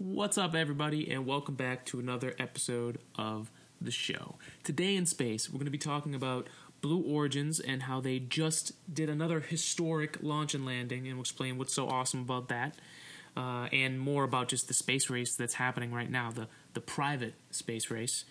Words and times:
What's 0.00 0.38
up, 0.38 0.54
everybody, 0.54 1.10
and 1.10 1.26
welcome 1.26 1.56
back 1.56 1.84
to 1.86 1.98
another 1.98 2.32
episode 2.38 3.00
of 3.16 3.50
the 3.80 3.90
show. 3.90 4.36
Today 4.62 4.94
in 4.94 5.06
space, 5.06 5.50
we're 5.50 5.58
going 5.58 5.64
to 5.64 5.72
be 5.72 5.76
talking 5.76 6.14
about 6.14 6.46
Blue 6.80 7.02
Origins 7.02 7.58
and 7.58 7.82
how 7.82 8.00
they 8.00 8.20
just 8.20 8.70
did 8.94 9.08
another 9.10 9.40
historic 9.40 10.18
launch 10.22 10.54
and 10.54 10.64
landing, 10.64 11.08
and 11.08 11.16
we'll 11.16 11.22
explain 11.22 11.58
what's 11.58 11.74
so 11.74 11.88
awesome 11.88 12.20
about 12.20 12.46
that, 12.46 12.76
uh, 13.36 13.66
and 13.72 13.98
more 13.98 14.22
about 14.22 14.46
just 14.46 14.68
the 14.68 14.74
space 14.74 15.10
race 15.10 15.34
that's 15.34 15.54
happening 15.54 15.92
right 15.92 16.12
now, 16.12 16.30
the 16.30 16.46
the 16.74 16.80
private 16.80 17.34
space 17.50 17.90
race. 17.90 18.24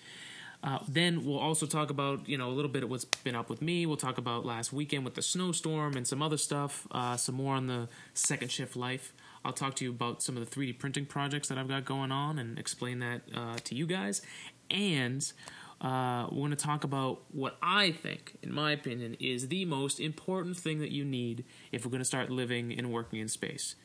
Uh, 0.63 0.79
then 0.88 1.25
we'll 1.25 1.38
also 1.38 1.65
talk 1.65 1.89
about 1.89 2.29
you 2.29 2.38
know 2.38 2.47
a 2.47 2.55
little 2.55 2.71
bit 2.71 2.84
of 2.84 2.89
what's 2.89 3.04
been 3.04 3.36
up 3.36 3.49
with 3.49 3.61
me. 3.61 3.86
We'll 3.86 3.97
talk 3.97 4.18
about 4.18 4.45
last 4.45 4.71
weekend 4.71 5.04
with 5.04 5.15
the 5.15 5.21
snowstorm 5.21 5.97
and 5.97 6.07
some 6.07 6.21
other 6.21 6.38
stuff. 6.38 6.88
Uh, 6.91 7.18
some 7.18 7.36
more 7.36 7.55
on 7.55 7.68
the 7.68 7.89
second 8.13 8.54
shift 8.54 8.77
life. 8.77 9.11
I'll 9.48 9.54
talk 9.54 9.75
to 9.75 9.86
you 9.86 9.91
about 9.91 10.21
some 10.21 10.36
of 10.36 10.48
the 10.48 10.54
3D 10.54 10.77
printing 10.77 11.05
projects 11.05 11.47
that 11.47 11.57
I've 11.57 11.70
got 11.70 11.86
going 11.86 12.11
on 12.11 12.38
and 12.38 12.59
explain 12.59 13.00
that 13.00 13.21
uh, 13.34 13.55
to 13.64 13.75
you 13.75 13.88
guys. 13.88 14.21
And 14.69 15.24
uh, 15.79 16.28
we're 16.29 16.39
going 16.39 16.50
to 16.51 16.57
talk 16.57 16.83
about 16.83 17.21
what 17.32 17.57
I 17.61 17.91
think, 17.91 18.36
in 18.41 18.52
my 18.52 18.74
opinion, 18.74 19.15
is 19.21 19.47
the 19.47 19.64
most 19.64 20.02
important 20.02 20.57
thing 20.57 20.79
that 20.79 20.91
you 20.91 21.05
need 21.05 21.46
if 21.71 21.86
we're 21.86 21.91
going 21.91 22.02
to 22.02 22.05
start 22.05 22.29
living 22.29 22.78
and 22.78 22.91
working 22.91 23.19
in 23.19 23.29
space. 23.29 23.75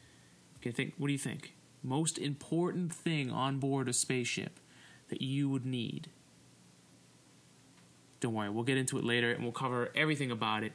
Okay, 0.57 0.73
think. 0.73 0.95
What 0.99 1.07
do 1.07 1.13
you 1.13 1.19
think? 1.19 1.55
Most 1.81 2.19
important 2.19 2.93
thing 2.93 3.31
on 3.31 3.61
board 3.61 3.89
a 3.89 3.93
spaceship 3.93 4.59
that 5.11 5.23
you 5.23 5.49
would 5.49 5.65
need. 5.65 6.11
Don't 8.19 8.35
worry, 8.35 8.51
we'll 8.51 8.65
get 8.65 8.79
into 8.79 8.99
it 8.99 9.05
later 9.05 9.31
and 9.31 9.45
we'll 9.45 9.53
cover 9.53 9.91
everything 9.95 10.33
about 10.33 10.65
it. 10.65 10.73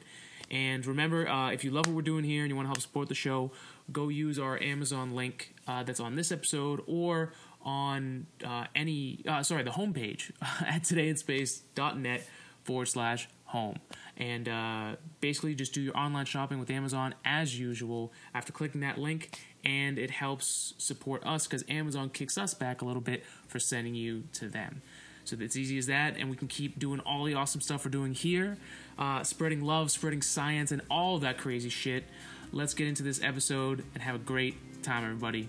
And 0.50 0.84
remember, 0.86 1.28
uh, 1.28 1.50
if 1.50 1.62
you 1.62 1.70
love 1.70 1.86
what 1.86 1.94
we're 1.94 2.02
doing 2.02 2.24
here 2.24 2.42
and 2.42 2.50
you 2.50 2.56
want 2.56 2.66
to 2.66 2.70
help 2.70 2.80
support 2.80 3.08
the 3.08 3.14
show, 3.14 3.52
go 3.92 4.08
use 4.08 4.38
our 4.38 4.60
Amazon 4.62 5.14
link 5.14 5.54
uh, 5.66 5.82
that's 5.82 6.00
on 6.00 6.14
this 6.14 6.32
episode 6.32 6.82
or 6.86 7.32
on 7.62 8.26
uh, 8.44 8.66
any, 8.74 9.20
uh, 9.26 9.42
sorry, 9.42 9.62
the 9.62 9.70
homepage 9.70 10.30
at 10.66 10.82
todayinspace.net 10.82 12.22
forward 12.64 12.86
slash 12.86 13.28
home. 13.44 13.78
And 14.16 14.48
uh, 14.48 14.96
basically 15.20 15.54
just 15.54 15.72
do 15.72 15.80
your 15.80 15.96
online 15.96 16.26
shopping 16.26 16.58
with 16.58 16.70
Amazon 16.70 17.14
as 17.24 17.58
usual 17.58 18.12
after 18.34 18.52
clicking 18.52 18.80
that 18.82 18.98
link. 18.98 19.38
And 19.64 19.98
it 19.98 20.10
helps 20.10 20.74
support 20.78 21.24
us 21.26 21.46
because 21.46 21.64
Amazon 21.68 22.10
kicks 22.10 22.38
us 22.38 22.54
back 22.54 22.82
a 22.82 22.84
little 22.84 23.00
bit 23.00 23.24
for 23.46 23.58
sending 23.58 23.94
you 23.94 24.24
to 24.34 24.48
them. 24.48 24.82
So 25.28 25.36
it's 25.40 25.56
easy 25.56 25.76
as 25.76 25.86
that, 25.86 26.16
and 26.16 26.30
we 26.30 26.36
can 26.36 26.48
keep 26.48 26.78
doing 26.78 27.00
all 27.00 27.24
the 27.24 27.34
awesome 27.34 27.60
stuff 27.60 27.84
we're 27.84 27.90
doing 27.90 28.14
here, 28.14 28.56
uh, 28.98 29.22
spreading 29.22 29.62
love, 29.62 29.90
spreading 29.90 30.22
science, 30.22 30.72
and 30.72 30.80
all 30.90 31.18
that 31.18 31.36
crazy 31.36 31.68
shit. 31.68 32.04
Let's 32.50 32.72
get 32.72 32.88
into 32.88 33.02
this 33.02 33.22
episode 33.22 33.84
and 33.94 34.02
have 34.02 34.14
a 34.14 34.18
great 34.18 34.82
time, 34.82 35.04
everybody. 35.04 35.48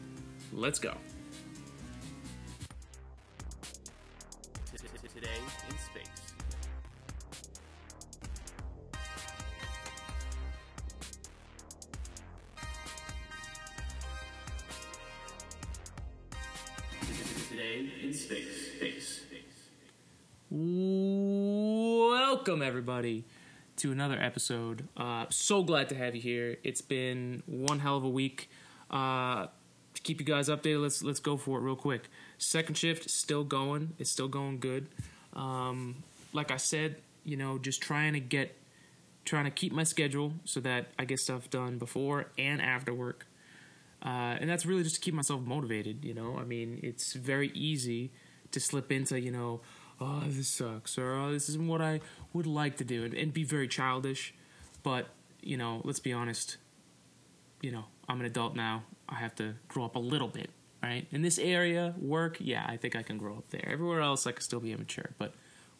Let's 0.51 0.79
go. 0.79 0.95
Today 5.15 5.29
in 5.69 5.73
space. 5.77 6.07
Today 17.49 17.89
in 18.03 18.13
space. 18.13 19.17
Space. 19.17 19.59
Welcome, 22.09 22.61
everybody, 22.61 23.25
to 23.79 23.91
another 23.91 24.19
episode. 24.21 24.87
Uh, 24.95 25.25
so 25.29 25.63
glad 25.63 25.89
to 25.89 25.95
have 25.95 26.15
you 26.15 26.21
here. 26.21 26.57
It's 26.63 26.81
been 26.81 27.43
one 27.45 27.79
hell 27.79 27.97
of 27.97 28.03
a 28.03 28.09
week. 28.09 28.49
Uh, 28.91 29.47
to 29.93 30.01
keep 30.03 30.19
you 30.19 30.25
guys 30.25 30.49
updated, 30.49 30.81
let's 30.81 31.01
let's 31.01 31.19
go 31.19 31.37
for 31.37 31.57
it 31.59 31.61
real 31.61 31.75
quick. 31.75 32.09
Second 32.37 32.75
shift 32.75 33.09
still 33.09 33.43
going. 33.43 33.93
It's 33.97 34.09
still 34.09 34.27
going 34.27 34.59
good. 34.59 34.87
Um, 35.33 36.03
like 36.33 36.51
I 36.51 36.57
said, 36.57 36.97
you 37.23 37.37
know, 37.37 37.57
just 37.57 37.81
trying 37.81 38.13
to 38.13 38.19
get, 38.19 38.55
trying 39.25 39.45
to 39.45 39.51
keep 39.51 39.71
my 39.71 39.83
schedule 39.83 40.33
so 40.45 40.59
that 40.59 40.87
I 40.97 41.05
get 41.05 41.19
stuff 41.19 41.49
done 41.49 41.77
before 41.77 42.27
and 42.37 42.61
after 42.61 42.93
work. 42.93 43.27
Uh, 44.03 44.37
and 44.39 44.49
that's 44.49 44.65
really 44.65 44.83
just 44.83 44.95
to 44.95 45.01
keep 45.01 45.13
myself 45.13 45.41
motivated. 45.41 46.03
You 46.03 46.13
know, 46.13 46.37
I 46.37 46.43
mean, 46.43 46.79
it's 46.83 47.13
very 47.13 47.49
easy 47.53 48.11
to 48.51 48.59
slip 48.59 48.91
into, 48.91 49.19
you 49.19 49.31
know, 49.31 49.61
oh, 50.01 50.23
this 50.27 50.47
sucks, 50.47 50.97
or 50.97 51.13
oh, 51.13 51.31
this 51.31 51.49
isn't 51.49 51.67
what 51.67 51.81
I 51.81 52.01
would 52.33 52.47
like 52.47 52.77
to 52.77 52.83
do, 52.83 53.03
and, 53.03 53.13
and 53.13 53.33
be 53.33 53.43
very 53.43 53.67
childish. 53.67 54.33
But, 54.83 55.07
you 55.41 55.57
know, 55.57 55.81
let's 55.83 55.99
be 55.99 56.13
honest, 56.13 56.57
you 57.61 57.71
know, 57.71 57.85
I'm 58.07 58.19
an 58.19 58.25
adult 58.25 58.55
now. 58.55 58.83
I 59.07 59.15
have 59.15 59.35
to 59.35 59.55
grow 59.67 59.85
up 59.85 59.95
a 59.95 59.99
little 59.99 60.27
bit, 60.27 60.49
right? 60.81 61.07
In 61.11 61.21
this 61.21 61.37
area, 61.37 61.93
work, 61.99 62.37
yeah, 62.39 62.65
I 62.67 62.77
think 62.77 62.95
I 62.95 63.03
can 63.03 63.17
grow 63.17 63.35
up 63.35 63.49
there. 63.49 63.67
Everywhere 63.67 64.01
else, 64.01 64.25
I 64.25 64.31
can 64.31 64.41
still 64.41 64.59
be 64.59 64.71
immature, 64.71 65.11
but 65.17 65.33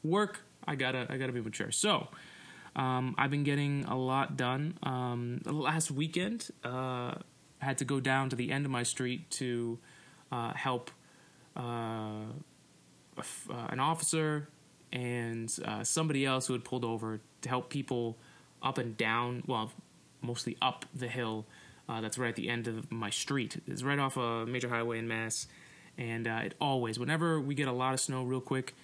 work, 0.03 0.41
I 0.68 0.75
gotta, 0.75 1.07
I 1.09 1.18
gotta 1.18 1.31
be 1.31 1.41
mature. 1.41 1.72
So, 1.72 2.07
um, 2.75 3.16
I've 3.18 3.31
been 3.31 3.44
getting 3.44 3.86
a 3.86 3.97
lot 3.97 4.38
done. 4.38 4.78
Um, 4.84 5.41
last 5.46 5.91
weekend, 5.91 6.50
uh, 6.63 7.13
I 7.62 7.66
had 7.66 7.78
to 7.80 7.86
go 7.86 8.00
down 8.00 8.30
to 8.30 8.36
the 8.36 8.51
end 8.51 8.66
of 8.66 8.72
my 8.72 8.84
street 8.84 9.30
to 9.31 9.80
uh, 10.31 10.53
help 10.53 10.91
uh, 11.56 12.25
uh, 13.50 13.68
an 13.69 13.80
officer 13.80 14.47
and 14.91 15.53
uh, 15.66 15.84
somebody 15.84 16.25
else 16.25 16.47
who 16.47 16.53
had 16.53 16.63
pulled 16.63 16.85
over 16.85 17.19
to 17.41 17.50
help 17.50 17.69
people 17.69 18.18
up 18.62 18.78
and 18.78 18.97
down, 18.97 19.44
well, 19.47 19.72
mostly 20.22 20.57
up 20.62 20.85
the 20.94 21.07
hill 21.07 21.46
uh, 21.88 22.02
that's 22.02 22.18
right 22.18 22.30
at 22.30 22.35
the 22.35 22.50
end 22.50 22.68
of 22.68 22.91
my 22.91 23.09
street. 23.09 23.62
It's 23.68 23.84
right 23.84 24.00
off 24.00 24.18
a 24.18 24.46
major 24.46 24.69
highway 24.69 25.00
in 25.00 25.07
Mass. 25.07 25.47
And 25.97 26.28
uh, 26.28 26.41
it 26.44 26.53
always, 26.62 26.97
whenever 26.97 27.41
we 27.41 27.56
get 27.56 27.68
a 27.68 27.72
lot 27.74 27.94
of 27.94 28.00
snow 28.00 28.24
real 28.24 28.41
quick, 28.41 28.75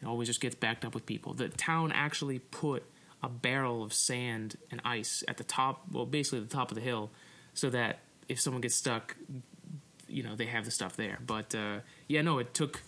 it 0.00 0.06
always 0.06 0.28
just 0.28 0.40
gets 0.40 0.54
backed 0.54 0.84
up 0.84 0.94
with 0.94 1.04
people. 1.06 1.34
The 1.34 1.48
town 1.48 1.92
actually 1.92 2.38
put 2.38 2.84
a 3.22 3.28
barrel 3.28 3.82
of 3.82 3.92
sand 3.92 4.56
and 4.70 4.80
ice 4.84 5.24
at 5.28 5.36
the 5.36 5.44
top, 5.44 5.82
well, 5.90 6.06
basically 6.06 6.40
the 6.40 6.46
top 6.46 6.70
of 6.70 6.74
the 6.74 6.80
hill, 6.80 7.10
so 7.54 7.70
that 7.70 8.00
if 8.28 8.40
someone 8.40 8.60
gets 8.60 8.76
stuck, 8.76 9.16
you 10.08 10.22
know, 10.22 10.36
they 10.36 10.46
have 10.46 10.64
the 10.64 10.70
stuff 10.70 10.96
there. 10.96 11.18
But 11.26 11.54
uh, 11.54 11.80
yeah, 12.08 12.22
no, 12.22 12.38
it 12.38 12.54
took 12.54 12.82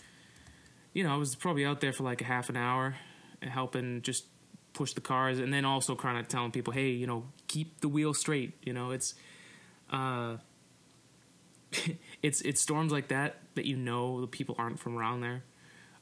you 0.93 1.03
know, 1.03 1.13
I 1.13 1.17
was 1.17 1.35
probably 1.35 1.65
out 1.65 1.81
there 1.81 1.91
for 1.91 2.03
like 2.03 2.21
a 2.21 2.25
half 2.25 2.49
an 2.49 2.57
hour, 2.57 2.95
helping 3.41 4.01
just 4.01 4.25
push 4.73 4.93
the 4.93 5.01
cars, 5.01 5.39
and 5.39 5.53
then 5.53 5.65
also 5.65 5.95
kind 5.95 6.17
of 6.17 6.27
telling 6.27 6.51
people, 6.51 6.73
hey, 6.73 6.89
you 6.89 7.07
know, 7.07 7.25
keep 7.47 7.81
the 7.81 7.87
wheel 7.87 8.13
straight. 8.13 8.53
You 8.63 8.73
know, 8.73 8.91
it's, 8.91 9.15
uh, 9.91 10.37
it's 12.21 12.41
it's 12.41 12.61
storms 12.61 12.91
like 12.91 13.07
that 13.07 13.37
that 13.55 13.65
you 13.65 13.75
know 13.75 14.21
the 14.21 14.27
people 14.27 14.55
aren't 14.57 14.79
from 14.79 14.97
around 14.97 15.21
there. 15.21 15.43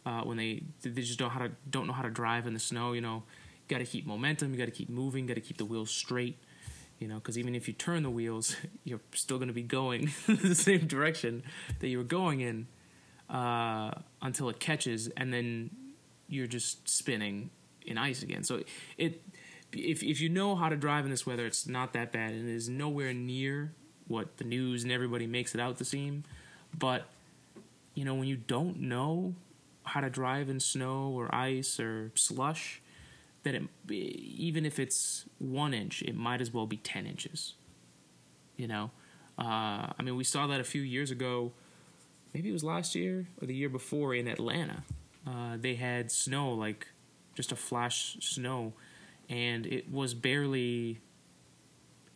Uh, 0.06 0.22
when 0.22 0.38
they 0.38 0.64
they 0.82 1.02
just 1.02 1.20
don't 1.20 1.30
how 1.30 1.40
to 1.40 1.52
don't 1.70 1.88
know 1.88 1.94
how 1.94 2.02
to 2.02 2.10
drive 2.10 2.48
in 2.48 2.54
the 2.54 2.60
snow. 2.60 2.92
You 2.94 3.02
know, 3.02 3.24
you 3.68 3.76
got 3.76 3.80
to 3.80 3.86
keep 3.86 4.06
momentum. 4.06 4.52
You 4.52 4.58
got 4.58 4.66
to 4.66 4.72
keep 4.72 4.90
moving. 4.90 5.26
Got 5.26 5.36
to 5.36 5.42
keep 5.42 5.58
the 5.58 5.66
wheels 5.66 5.92
straight. 5.92 6.38
You 7.00 7.08
know, 7.08 7.16
because 7.16 7.38
even 7.38 7.56
if 7.56 7.68
you 7.68 7.74
turn 7.74 8.04
the 8.04 8.10
wheels, 8.10 8.56
you're 8.84 9.00
still 9.14 9.38
going 9.38 9.48
to 9.48 9.54
be 9.54 9.64
going 9.64 10.12
the 10.28 10.56
same 10.56 10.88
direction 10.88 11.44
that 11.80 11.88
you 11.88 11.98
were 11.98 12.04
going 12.04 12.42
in 12.42 12.68
uh, 13.32 13.92
until 14.22 14.50
it 14.50 14.60
catches, 14.60 15.08
and 15.16 15.34
then 15.34 15.72
you're 16.28 16.48
just 16.48 16.88
spinning 16.88 17.50
in 17.86 17.98
ice 17.98 18.22
again. 18.22 18.44
So 18.44 18.62
it, 18.98 19.22
if 19.72 20.04
if 20.04 20.20
you 20.20 20.30
know 20.30 20.56
how 20.56 20.70
to 20.70 20.76
drive 20.76 21.06
in 21.06 21.12
this 21.12 21.26
weather, 21.26 21.46
it's 21.46 21.66
not 21.66 21.94
that 21.94 22.12
bad, 22.12 22.34
and 22.34 22.48
it 22.48 22.54
is 22.54 22.70
nowhere 22.70 23.14
near 23.14 23.74
what 24.08 24.38
the 24.38 24.44
news 24.44 24.84
and 24.84 24.92
everybody 24.92 25.26
makes 25.26 25.56
it 25.56 25.62
out 25.62 25.78
to 25.78 25.86
seem. 25.86 26.26
But 26.78 27.06
you 27.94 28.04
know, 28.04 28.16
when 28.16 28.28
you 28.28 28.36
don't 28.36 28.82
know 28.82 29.36
how 29.84 30.02
to 30.02 30.10
drive 30.10 30.50
in 30.50 30.60
snow 30.60 31.10
or 31.10 31.34
ice 31.34 31.80
or 31.80 32.12
slush, 32.16 32.82
that 33.44 33.56
it, 33.56 33.64
even 33.90 34.66
if 34.66 34.78
it's 34.78 35.26
one 35.40 35.74
inch, 35.74 36.02
it 36.02 36.16
might 36.16 36.42
as 36.42 36.54
well 36.54 36.68
be 36.68 36.78
ten 36.78 37.06
inches. 37.06 37.54
You 38.58 38.68
know, 38.68 38.92
uh, 39.40 39.88
I 39.98 40.04
mean, 40.04 40.18
we 40.18 40.26
saw 40.26 40.48
that 40.48 40.60
a 40.60 40.66
few 40.66 40.82
years 40.82 41.12
ago 41.12 41.54
maybe 42.34 42.50
it 42.50 42.54
was 42.54 42.64
last 42.64 42.96
year 42.96 43.28
or 43.42 43.48
the 43.48 43.56
year 43.56 43.70
before 43.70 44.14
in 44.16 44.28
Atlanta. 44.28 44.84
Uh, 45.28 45.58
they 45.58 45.76
had 45.76 46.12
snow, 46.12 46.54
like 46.54 46.88
just 47.36 47.52
a 47.52 47.56
flash 47.56 48.18
snow, 48.20 48.74
and 49.30 49.66
it 49.66 49.92
was 49.92 50.14
barely 50.14 51.00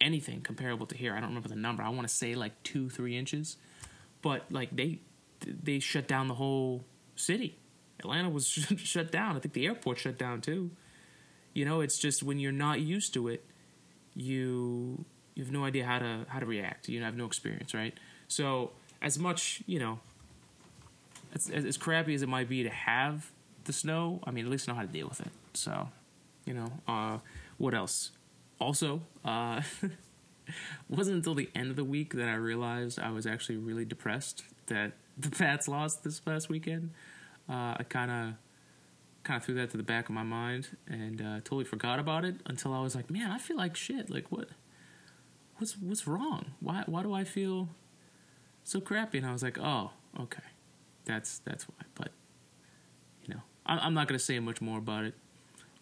anything 0.01 0.41
comparable 0.41 0.85
to 0.87 0.95
here. 0.95 1.13
I 1.13 1.19
don't 1.19 1.29
remember 1.29 1.49
the 1.49 1.55
number. 1.55 1.83
I 1.83 1.89
want 1.89 2.07
to 2.07 2.13
say 2.13 2.35
like 2.35 2.63
two, 2.63 2.89
three 2.89 3.17
inches, 3.17 3.57
but 4.21 4.43
like 4.51 4.75
they 4.75 4.99
they 5.41 5.79
shut 5.79 6.07
down 6.07 6.27
the 6.27 6.35
whole 6.35 6.83
city. 7.15 7.57
Atlanta 7.99 8.29
was 8.29 8.47
shut 8.77 9.11
down. 9.11 9.35
I 9.35 9.39
think 9.39 9.53
the 9.53 9.65
airport 9.65 9.99
shut 9.99 10.17
down 10.17 10.41
too. 10.41 10.71
You 11.53 11.65
know, 11.65 11.81
it's 11.81 11.97
just 11.97 12.23
when 12.23 12.39
you're 12.39 12.51
not 12.51 12.81
used 12.81 13.13
to 13.13 13.27
it, 13.27 13.45
you 14.13 15.05
you 15.35 15.43
have 15.43 15.51
no 15.51 15.63
idea 15.63 15.85
how 15.85 15.99
to 15.99 16.25
how 16.27 16.39
to 16.39 16.45
react. 16.45 16.89
You 16.89 17.01
have 17.03 17.15
no 17.15 17.25
experience, 17.25 17.73
right? 17.73 17.93
So 18.27 18.71
as 19.01 19.19
much, 19.19 19.61
you 19.65 19.79
know, 19.79 19.99
as, 21.33 21.49
as 21.49 21.77
crappy 21.77 22.13
as 22.13 22.21
it 22.21 22.29
might 22.29 22.49
be 22.49 22.63
to 22.63 22.69
have 22.69 23.31
the 23.65 23.73
snow, 23.73 24.21
I 24.23 24.31
mean, 24.31 24.45
at 24.45 24.51
least 24.51 24.67
know 24.67 24.73
how 24.73 24.81
to 24.81 24.87
deal 24.87 25.07
with 25.07 25.21
it. 25.21 25.31
So, 25.53 25.89
you 26.45 26.53
know, 26.53 26.71
uh, 26.87 27.17
what 27.57 27.73
else? 27.73 28.11
Also, 28.59 29.01
uh, 29.23 29.61
wasn't 30.89 31.17
until 31.17 31.35
the 31.35 31.49
end 31.55 31.69
of 31.69 31.75
the 31.75 31.83
week 31.83 32.13
that 32.13 32.27
I 32.27 32.35
realized 32.35 32.99
I 32.99 33.11
was 33.11 33.25
actually 33.25 33.57
really 33.57 33.85
depressed. 33.85 34.43
That 34.67 34.93
the 35.17 35.29
Pats 35.29 35.67
lost 35.67 36.03
this 36.03 36.19
past 36.19 36.49
weekend, 36.49 36.91
uh, 37.49 37.75
I 37.77 37.85
kind 37.87 38.11
of 38.11 38.33
kind 39.23 39.37
of 39.37 39.43
threw 39.43 39.55
that 39.55 39.71
to 39.71 39.77
the 39.77 39.83
back 39.83 40.07
of 40.07 40.13
my 40.13 40.23
mind 40.23 40.69
and 40.87 41.19
uh, 41.19 41.35
totally 41.37 41.65
forgot 41.65 41.99
about 41.99 42.23
it 42.23 42.35
until 42.45 42.73
I 42.73 42.81
was 42.81 42.95
like, 42.95 43.09
man, 43.09 43.31
I 43.31 43.39
feel 43.39 43.57
like 43.57 43.75
shit. 43.75 44.09
Like 44.09 44.31
what? 44.31 44.49
What's 45.57 45.77
what's 45.77 46.07
wrong? 46.07 46.53
Why 46.59 46.83
why 46.85 47.03
do 47.03 47.13
I 47.13 47.23
feel 47.23 47.69
so 48.65 48.81
crappy? 48.81 49.19
And 49.19 49.27
I 49.27 49.31
was 49.31 49.43
like, 49.43 49.57
oh, 49.57 49.91
okay, 50.19 50.43
that's 51.05 51.39
that's 51.39 51.63
why. 51.69 51.85
But 51.95 52.09
you 53.23 53.33
know, 53.33 53.41
I'm, 53.65 53.93
not 53.93 54.09
gonna 54.09 54.19
say 54.19 54.37
much 54.39 54.59
more 54.59 54.79
about 54.79 55.05
it. 55.05 55.13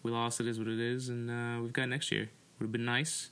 We 0.04 0.12
lost. 0.12 0.40
It 0.40 0.46
is 0.46 0.58
what 0.58 0.68
it 0.68 0.78
is, 0.78 1.08
and 1.08 1.30
uh, 1.30 1.60
we've 1.60 1.72
got 1.72 1.88
next 1.88 2.12
year. 2.12 2.30
Would 2.58 2.66
have 2.66 2.72
been 2.72 2.84
nice 2.84 3.30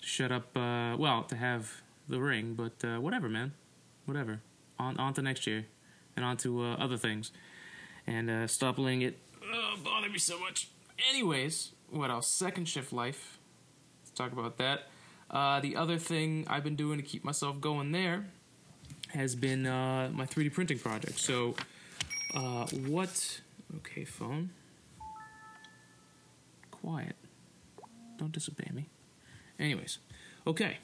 to 0.00 0.06
shut 0.06 0.30
up. 0.30 0.56
Uh, 0.56 0.96
well, 0.96 1.24
to 1.24 1.36
have 1.36 1.82
the 2.08 2.20
ring, 2.20 2.54
but 2.54 2.86
uh, 2.86 3.00
whatever, 3.00 3.28
man. 3.28 3.52
Whatever. 4.04 4.40
On 4.78 4.96
on 4.98 5.14
to 5.14 5.22
next 5.22 5.46
year, 5.46 5.66
and 6.14 6.24
on 6.24 6.36
to 6.38 6.62
uh, 6.62 6.74
other 6.74 6.96
things, 6.96 7.32
and 8.06 8.30
uh, 8.30 8.46
stop 8.46 8.78
letting 8.78 9.02
it 9.02 9.18
bother 9.82 10.08
me 10.08 10.18
so 10.18 10.38
much. 10.38 10.68
Anyways, 11.10 11.72
what 11.90 12.10
else? 12.10 12.28
Second 12.28 12.68
shift 12.68 12.92
life. 12.92 13.38
Let's 14.02 14.10
talk 14.12 14.32
about 14.32 14.58
that. 14.58 14.88
Uh, 15.30 15.60
the 15.60 15.76
other 15.76 15.98
thing 15.98 16.46
I've 16.48 16.64
been 16.64 16.76
doing 16.76 16.98
to 16.98 17.02
keep 17.02 17.24
myself 17.24 17.60
going 17.60 17.92
there 17.92 18.26
has 19.14 19.34
been 19.34 19.66
uh, 19.66 20.10
my 20.12 20.26
3D 20.26 20.52
printing 20.52 20.78
project. 20.78 21.18
So, 21.18 21.54
uh, 22.34 22.66
what? 22.86 23.40
Okay, 23.76 24.04
phone. 24.04 24.50
Quiet. 26.70 27.16
Don't 28.18 28.32
disobey 28.32 28.70
me. 28.72 28.88
Anyways, 29.58 29.98
okay. 30.46 30.78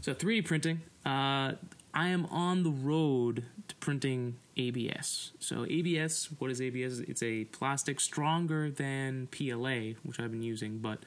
So 0.00 0.14
3D 0.14 0.44
printing. 0.44 0.82
Uh, 1.04 1.52
I 1.92 2.08
am 2.08 2.26
on 2.26 2.62
the 2.62 2.70
road 2.70 3.44
to 3.68 3.74
printing 3.76 4.36
ABS. 4.56 5.32
So 5.40 5.66
ABS, 5.68 6.28
what 6.38 6.50
is 6.50 6.60
ABS? 6.60 7.00
It's 7.00 7.22
a 7.22 7.44
plastic 7.46 8.00
stronger 8.00 8.70
than 8.70 9.28
PLA, 9.28 9.94
which 10.04 10.20
I've 10.20 10.30
been 10.30 10.42
using, 10.42 10.78
but 10.78 11.00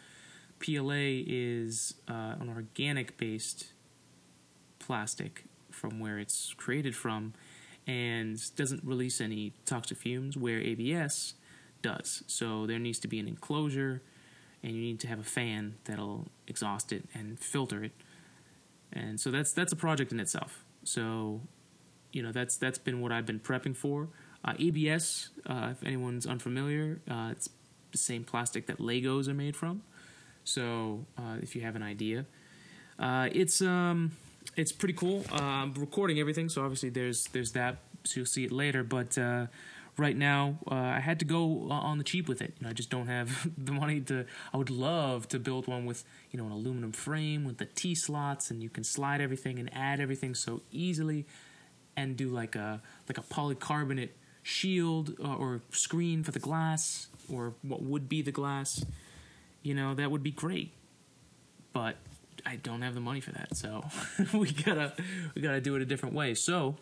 PLA 0.60 1.24
is 1.28 1.96
uh, 2.08 2.36
an 2.40 2.50
organic 2.50 3.18
based 3.18 3.72
plastic 4.80 5.46
from 5.84 6.00
where 6.00 6.18
it's 6.18 6.54
created 6.56 6.96
from 6.96 7.34
and 7.86 8.40
doesn't 8.56 8.82
release 8.86 9.20
any 9.20 9.52
toxic 9.66 9.98
fumes 9.98 10.38
where 10.38 10.60
ABS 10.60 11.34
does. 11.82 12.24
So 12.26 12.66
there 12.66 12.80
needs 12.80 13.00
to 13.00 13.10
be 13.10 13.20
an 13.20 13.28
enclosure 13.28 14.02
and 14.64 14.72
you 14.72 14.82
need 14.82 15.02
to 15.02 15.08
have 15.08 15.20
a 15.20 15.26
fan 15.26 15.76
that'll 15.84 16.28
exhaust 16.48 16.94
it 16.94 17.04
and 17.14 17.38
filter 17.38 17.84
it. 17.84 17.92
And 18.94 19.20
so 19.20 19.30
that's 19.30 19.52
that's 19.52 19.74
a 19.74 19.76
project 19.76 20.14
in 20.14 20.22
itself. 20.22 20.64
So, 20.86 21.42
you 22.14 22.24
know, 22.24 22.32
that's 22.32 22.56
that's 22.56 22.78
been 22.78 23.02
what 23.02 23.12
I've 23.12 23.26
been 23.26 23.42
prepping 23.42 23.76
for. 23.76 24.08
Uh, 24.46 24.54
ABS, 24.58 25.32
uh, 25.46 25.70
if 25.72 25.84
anyone's 25.84 26.26
unfamiliar, 26.26 27.02
uh, 27.12 27.30
it's 27.32 27.50
the 27.92 27.98
same 27.98 28.24
plastic 28.24 28.68
that 28.68 28.78
Legos 28.78 29.28
are 29.28 29.34
made 29.34 29.58
from. 29.58 29.84
So, 30.46 31.06
uh, 31.18 31.38
if 31.42 31.56
you 31.56 31.62
have 31.62 31.76
an 31.76 31.84
idea, 31.84 32.26
uh, 33.00 33.30
it's 33.32 33.62
um, 33.62 34.12
it's 34.56 34.72
pretty 34.72 34.94
cool. 34.94 35.26
Uh, 35.32 35.42
I'm 35.42 35.74
recording 35.74 36.20
everything, 36.20 36.50
so 36.50 36.64
obviously 36.64 36.90
there's 36.90 37.26
there's 37.26 37.52
that. 37.54 37.78
So 38.04 38.20
you'll 38.20 38.26
see 38.26 38.46
it 38.46 38.52
later. 38.52 38.84
But 38.84 39.18
uh, 39.18 39.48
right 39.98 40.16
now, 40.16 40.58
uh, 40.70 40.76
I 40.76 41.00
had 41.00 41.20
to 41.20 41.26
go 41.26 41.68
uh, 41.70 41.74
on 41.74 41.98
the 41.98 42.04
cheap 42.04 42.28
with 42.28 42.42
it. 42.42 42.54
You 42.60 42.66
know, 42.66 42.70
I 42.70 42.74
just 42.74 42.90
don't 42.90 43.08
have 43.08 43.50
the 43.58 43.72
money 43.72 44.02
to. 44.02 44.26
I 44.54 44.58
would 44.58 44.70
love 44.70 45.28
to 45.30 45.40
build 45.40 45.68
one 45.68 45.86
with 45.86 46.04
you 46.32 46.40
know 46.40 46.46
an 46.46 46.52
aluminum 46.52 46.92
frame 46.92 47.46
with 47.46 47.58
the 47.58 47.66
T 47.66 47.96
slots, 47.96 48.52
and 48.52 48.62
you 48.62 48.70
can 48.70 48.84
slide 48.84 49.22
everything 49.22 49.60
and 49.60 49.74
add 49.74 50.00
everything 50.00 50.36
so 50.36 50.62
easily, 50.72 51.26
and 51.96 52.18
do 52.18 52.30
like 52.30 52.56
a 52.56 52.82
like 53.08 53.18
a 53.18 53.24
polycarbonate 53.24 54.10
shield 54.44 55.16
or, 55.20 55.36
or 55.36 55.62
screen 55.72 56.24
for 56.24 56.32
the 56.32 56.40
glass 56.40 57.08
or 57.32 57.54
what 57.62 57.82
would 57.82 58.10
be 58.10 58.22
the 58.22 58.32
glass 58.32 58.84
you 59.64 59.74
know, 59.74 59.96
that 59.96 60.12
would 60.12 60.22
be 60.22 60.32
great. 60.32 60.72
But 61.72 61.96
I 62.46 62.58
don't 62.58 62.82
have 62.82 62.94
the 62.94 63.02
money 63.02 63.22
for 63.22 63.32
that, 63.32 63.56
so 63.56 63.86
we 64.34 64.52
gotta 64.52 64.94
we 65.36 65.42
gotta 65.42 65.62
do 65.62 65.76
it 65.76 65.82
a 65.82 65.86
different 65.86 66.14
way. 66.14 66.34
So 66.34 66.76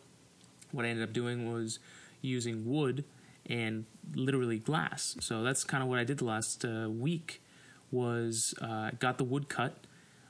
what 0.72 0.86
I 0.86 0.90
ended 0.90 1.04
up 1.08 1.14
doing 1.14 1.52
was 1.52 1.80
using 2.22 2.70
wood 2.70 3.04
and 3.46 3.86
literally 4.16 4.60
glass. 4.60 5.16
So 5.20 5.44
that's 5.44 5.64
kind 5.64 5.84
of 5.84 5.90
what 5.90 6.00
I 6.00 6.04
did 6.04 6.18
the 6.20 6.26
last 6.26 6.66
uh, 6.66 6.90
week. 6.90 7.42
Was 7.92 8.54
uh, 8.62 8.92
got 9.00 9.18
the 9.18 9.26
wood 9.26 9.50
cut, 9.50 9.76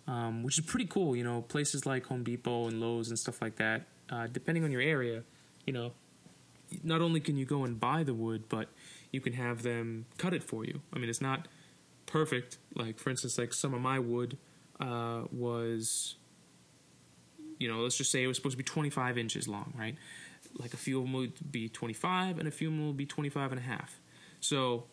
um, 0.07 0.41
which 0.43 0.57
is 0.57 0.65
pretty 0.65 0.87
cool. 0.87 1.15
You 1.15 1.23
know, 1.23 1.41
places 1.43 1.85
like 1.85 2.07
Home 2.07 2.23
Depot 2.23 2.67
and 2.67 2.81
Lowe's 2.81 3.09
and 3.09 3.19
stuff 3.19 3.41
like 3.41 3.57
that. 3.57 3.83
Uh, 4.09 4.27
depending 4.27 4.63
on 4.63 4.71
your 4.71 4.81
area, 4.81 5.23
you 5.65 5.71
know, 5.71 5.91
not 6.83 7.01
only 7.01 7.19
can 7.19 7.37
you 7.37 7.45
go 7.45 7.63
and 7.63 7.79
buy 7.79 8.03
the 8.03 8.13
wood, 8.13 8.45
but 8.49 8.67
you 9.11 9.21
can 9.21 9.33
have 9.33 9.61
them 9.63 10.05
cut 10.17 10.33
it 10.33 10.43
for 10.43 10.65
you. 10.65 10.81
I 10.93 10.99
mean, 10.99 11.09
it's 11.09 11.21
not 11.21 11.47
perfect. 12.07 12.57
Like 12.75 12.97
for 12.97 13.09
instance, 13.09 13.37
like 13.37 13.53
some 13.53 13.73
of 13.73 13.81
my 13.81 13.99
wood 13.99 14.37
uh, 14.81 15.21
was, 15.31 16.15
you 17.59 17.71
know, 17.71 17.79
let's 17.79 17.97
just 17.97 18.11
say 18.11 18.23
it 18.23 18.27
was 18.27 18.37
supposed 18.37 18.53
to 18.53 18.57
be 18.57 18.63
25 18.63 19.17
inches 19.17 19.47
long, 19.47 19.73
right? 19.77 19.95
Like 20.57 20.73
a 20.73 20.77
few 20.77 20.97
of 20.97 21.05
them 21.05 21.13
would 21.13 21.51
be 21.51 21.69
25, 21.69 22.39
and 22.39 22.47
a 22.47 22.51
few 22.51 22.69
of 22.69 22.73
them 22.73 22.87
would 22.87 22.97
be 22.97 23.05
25 23.05 23.51
and 23.51 23.59
a 23.59 23.63
half. 23.63 23.99
So, 24.39 24.85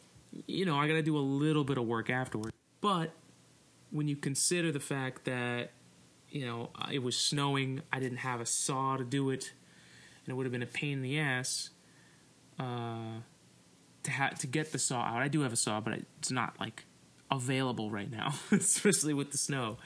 you 0.47 0.65
know, 0.65 0.79
I 0.79 0.87
got 0.87 0.95
to 0.95 1.03
do 1.03 1.17
a 1.17 1.21
little 1.21 1.65
bit 1.65 1.79
of 1.79 1.87
work 1.87 2.11
afterward. 2.11 2.53
But 2.81 3.13
when 3.91 4.07
you 4.07 4.15
consider 4.15 4.71
the 4.71 4.81
fact 4.81 5.25
that, 5.25 5.71
you 6.29 6.47
know, 6.47 6.71
it 6.93 7.03
was 7.03 7.17
snowing, 7.17 7.81
I 7.93 7.99
didn't 7.99 8.19
have 8.19 8.41
a 8.41 8.47
saw 8.47 8.97
to 8.99 9.05
do 9.05 9.31
it, 9.31 9.53
and 10.25 10.33
it 10.33 10.37
would 10.37 10.45
have 10.45 10.53
been 10.53 10.63
a 10.63 10.67
pain 10.67 10.99
in 10.99 11.03
the 11.03 11.19
ass. 11.19 11.71
Uh, 12.61 13.21
to 14.03 14.11
ha- 14.11 14.31
to 14.31 14.47
get 14.47 14.73
the 14.73 14.79
saw 14.79 15.03
out. 15.03 15.23
I 15.23 15.29
do 15.29 15.43
have 15.43 15.53
a 15.53 15.57
saw, 15.57 15.81
but 15.81 16.01
it's 16.19 16.31
not 16.31 16.59
like 16.59 16.85
available 17.31 17.91
right 17.91 18.11
now, 18.11 18.35
especially 18.51 19.15
with 19.15 19.31
the 19.33 19.39
snow. 19.39 19.79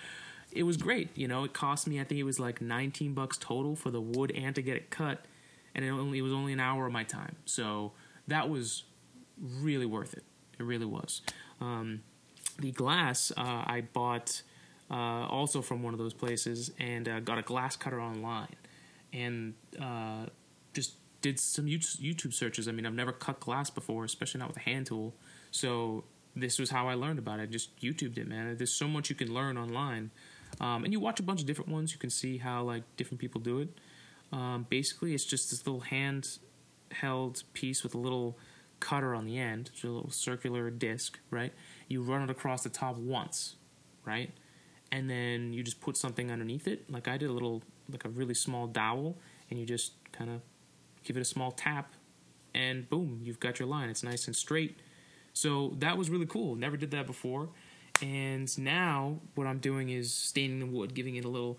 It 0.51 0.65
was 0.65 0.77
great, 0.77 1.17
you 1.17 1.29
know. 1.29 1.45
It 1.45 1.53
cost 1.53 1.87
me, 1.87 2.01
I 2.01 2.05
think 2.05 2.21
it 2.21 2.25
was 2.25 2.39
like 2.39 2.61
19 2.61 3.15
bucks 3.15 3.39
total 3.39 3.75
for 3.75 3.91
the 3.91 4.01
wood 4.01 4.31
and 4.33 4.55
to 4.55 4.63
get 4.63 4.77
it 4.77 4.91
cut, 4.91 5.25
and 5.75 5.85
it 5.85 5.89
only 5.89 6.19
it 6.19 6.23
was 6.23 6.33
only 6.33 6.53
an 6.53 6.61
hour 6.61 6.87
of 6.87 6.93
my 6.93 7.05
time. 7.05 7.37
So 7.47 7.93
that 8.29 8.51
was 8.51 8.85
really 9.41 9.87
worth 9.87 10.15
it. 10.15 10.25
It 10.59 10.65
really 10.65 10.87
was. 10.87 11.23
Um, 11.61 12.03
the 12.59 12.71
glass 12.71 13.33
uh, 13.37 13.65
I 13.67 13.85
bought 13.93 14.43
uh, 14.91 15.27
also 15.27 15.63
from 15.63 15.83
one 15.83 15.95
of 15.95 15.99
those 15.99 16.13
places 16.13 16.71
and 16.79 17.09
uh, 17.09 17.21
got 17.21 17.39
a 17.39 17.43
glass 17.43 17.77
cutter 17.77 18.01
online 18.01 18.55
and 19.13 19.55
uh, 19.81 20.27
just 20.75 20.95
did 21.23 21.39
some 21.39 21.67
YouTube 21.67 22.35
searches. 22.35 22.69
I 22.69 22.73
mean, 22.73 22.85
I've 22.85 22.95
never 22.95 23.13
cut 23.13 23.41
glass 23.41 23.71
before, 23.71 24.05
especially 24.05 24.41
not 24.41 24.49
with 24.49 24.57
a 24.59 24.61
hand 24.61 24.87
tool. 24.87 25.15
So 25.51 26.05
this 26.35 26.59
was 26.59 26.71
how 26.71 26.89
I 26.89 26.95
learned 26.95 27.19
about 27.19 27.41
it. 27.41 27.43
I 27.43 27.47
just 27.47 27.79
YouTubed 27.81 28.19
it, 28.19 28.27
man. 28.27 28.57
There's 28.57 28.75
so 28.75 28.89
much 28.89 29.11
you 29.11 29.17
can 29.17 29.33
learn 29.33 29.57
online, 29.59 30.11
um, 30.61 30.85
and 30.85 30.93
you 30.93 31.01
watch 31.01 31.21
a 31.21 31.23
bunch 31.23 31.41
of 31.41 31.47
different 31.47 31.71
ones. 31.71 31.93
You 31.93 31.99
can 31.99 32.11
see 32.11 32.39
how 32.39 32.63
like 32.63 32.83
different 32.97 33.21
people 33.21 33.41
do 33.41 33.59
it. 33.61 33.69
Um, 34.33 34.67
basically, 34.71 35.15
it's 35.15 35.25
just 35.25 35.51
this 35.51 35.67
little 35.67 35.81
hand-held 35.81 37.43
piece 37.53 37.83
with 37.83 37.95
a 37.95 37.99
little 37.99 38.39
cutter 38.83 39.15
on 39.15 39.27
the 39.27 39.39
end, 39.39 39.71
it's 39.73 39.85
a 39.85 39.89
little 39.89 40.11
circular 40.11 40.69
disc, 40.69 41.19
right? 41.31 41.53
You 41.87 42.03
run 42.03 42.23
it 42.23 42.31
across 42.31 42.65
the 42.65 42.69
top 42.69 42.97
once, 42.97 43.55
right? 44.05 44.33
And 44.91 45.09
then 45.09 45.53
you 45.53 45.63
just 45.63 45.81
put 45.81 45.97
something 45.97 46.33
underneath 46.33 46.67
it. 46.67 46.91
Like 46.91 47.07
I 47.07 47.17
did 47.17 47.31
a 47.31 47.33
little, 47.33 47.63
like 47.91 48.05
a 48.05 48.09
really 48.09 48.35
small 48.35 48.67
dowel, 48.67 49.17
and 49.49 49.59
you 49.59 49.65
just 49.65 49.93
kind 50.11 50.31
of 50.31 50.41
give 51.05 51.17
it 51.17 51.21
a 51.21 51.25
small 51.25 51.53
tap, 51.53 51.93
and 52.55 52.89
boom, 52.91 53.21
you've 53.23 53.41
got 53.41 53.59
your 53.59 53.69
line. 53.69 53.89
It's 53.89 54.03
nice 54.03 54.27
and 54.27 54.35
straight 54.35 54.81
so 55.33 55.75
that 55.79 55.97
was 55.97 56.11
really 56.11 56.27
cool. 56.27 56.55
Never 56.57 56.77
did 56.77 56.91
that 56.93 57.07
before. 57.07 57.49
And 58.03 58.59
now 58.59 59.21
what 59.35 59.47
I'm 59.47 59.59
doing 59.59 59.91
is 59.91 60.13
staining 60.13 60.59
the 60.59 60.67
wood, 60.67 60.95
giving 60.95 61.17
it 61.17 61.25
a 61.25 61.29
little 61.29 61.59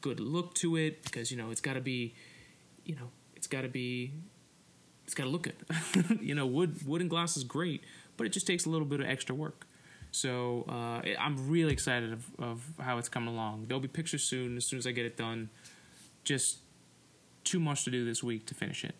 good 0.00 0.20
look 0.20 0.54
to 0.54 0.76
it 0.76 1.02
because 1.04 1.30
you 1.30 1.36
know 1.36 1.50
it's 1.50 1.60
got 1.60 1.74
to 1.74 1.80
be, 1.80 2.14
you 2.84 2.94
know, 2.94 3.10
it's 3.34 3.46
got 3.46 3.62
to 3.62 3.68
be, 3.68 4.12
it's 5.04 5.14
got 5.14 5.24
to 5.24 5.30
look 5.30 5.42
good. 5.42 6.20
you 6.20 6.34
know, 6.34 6.46
wood 6.46 6.86
wood 6.86 7.00
and 7.00 7.10
glass 7.10 7.36
is 7.36 7.44
great, 7.44 7.82
but 8.16 8.26
it 8.26 8.30
just 8.30 8.46
takes 8.46 8.66
a 8.66 8.70
little 8.70 8.86
bit 8.86 9.00
of 9.00 9.06
extra 9.06 9.34
work. 9.34 9.66
So 10.12 10.64
uh, 10.68 11.02
I'm 11.18 11.48
really 11.48 11.72
excited 11.72 12.12
of, 12.12 12.26
of 12.38 12.64
how 12.80 12.98
it's 12.98 13.08
coming 13.08 13.28
along. 13.28 13.66
There'll 13.68 13.80
be 13.80 13.88
pictures 13.88 14.24
soon 14.24 14.56
as 14.56 14.66
soon 14.66 14.78
as 14.78 14.86
I 14.86 14.92
get 14.92 15.06
it 15.06 15.16
done. 15.16 15.50
Just 16.24 16.58
too 17.44 17.60
much 17.60 17.84
to 17.84 17.90
do 17.90 18.04
this 18.04 18.22
week 18.22 18.46
to 18.46 18.54
finish 18.54 18.84
it. 18.84 18.94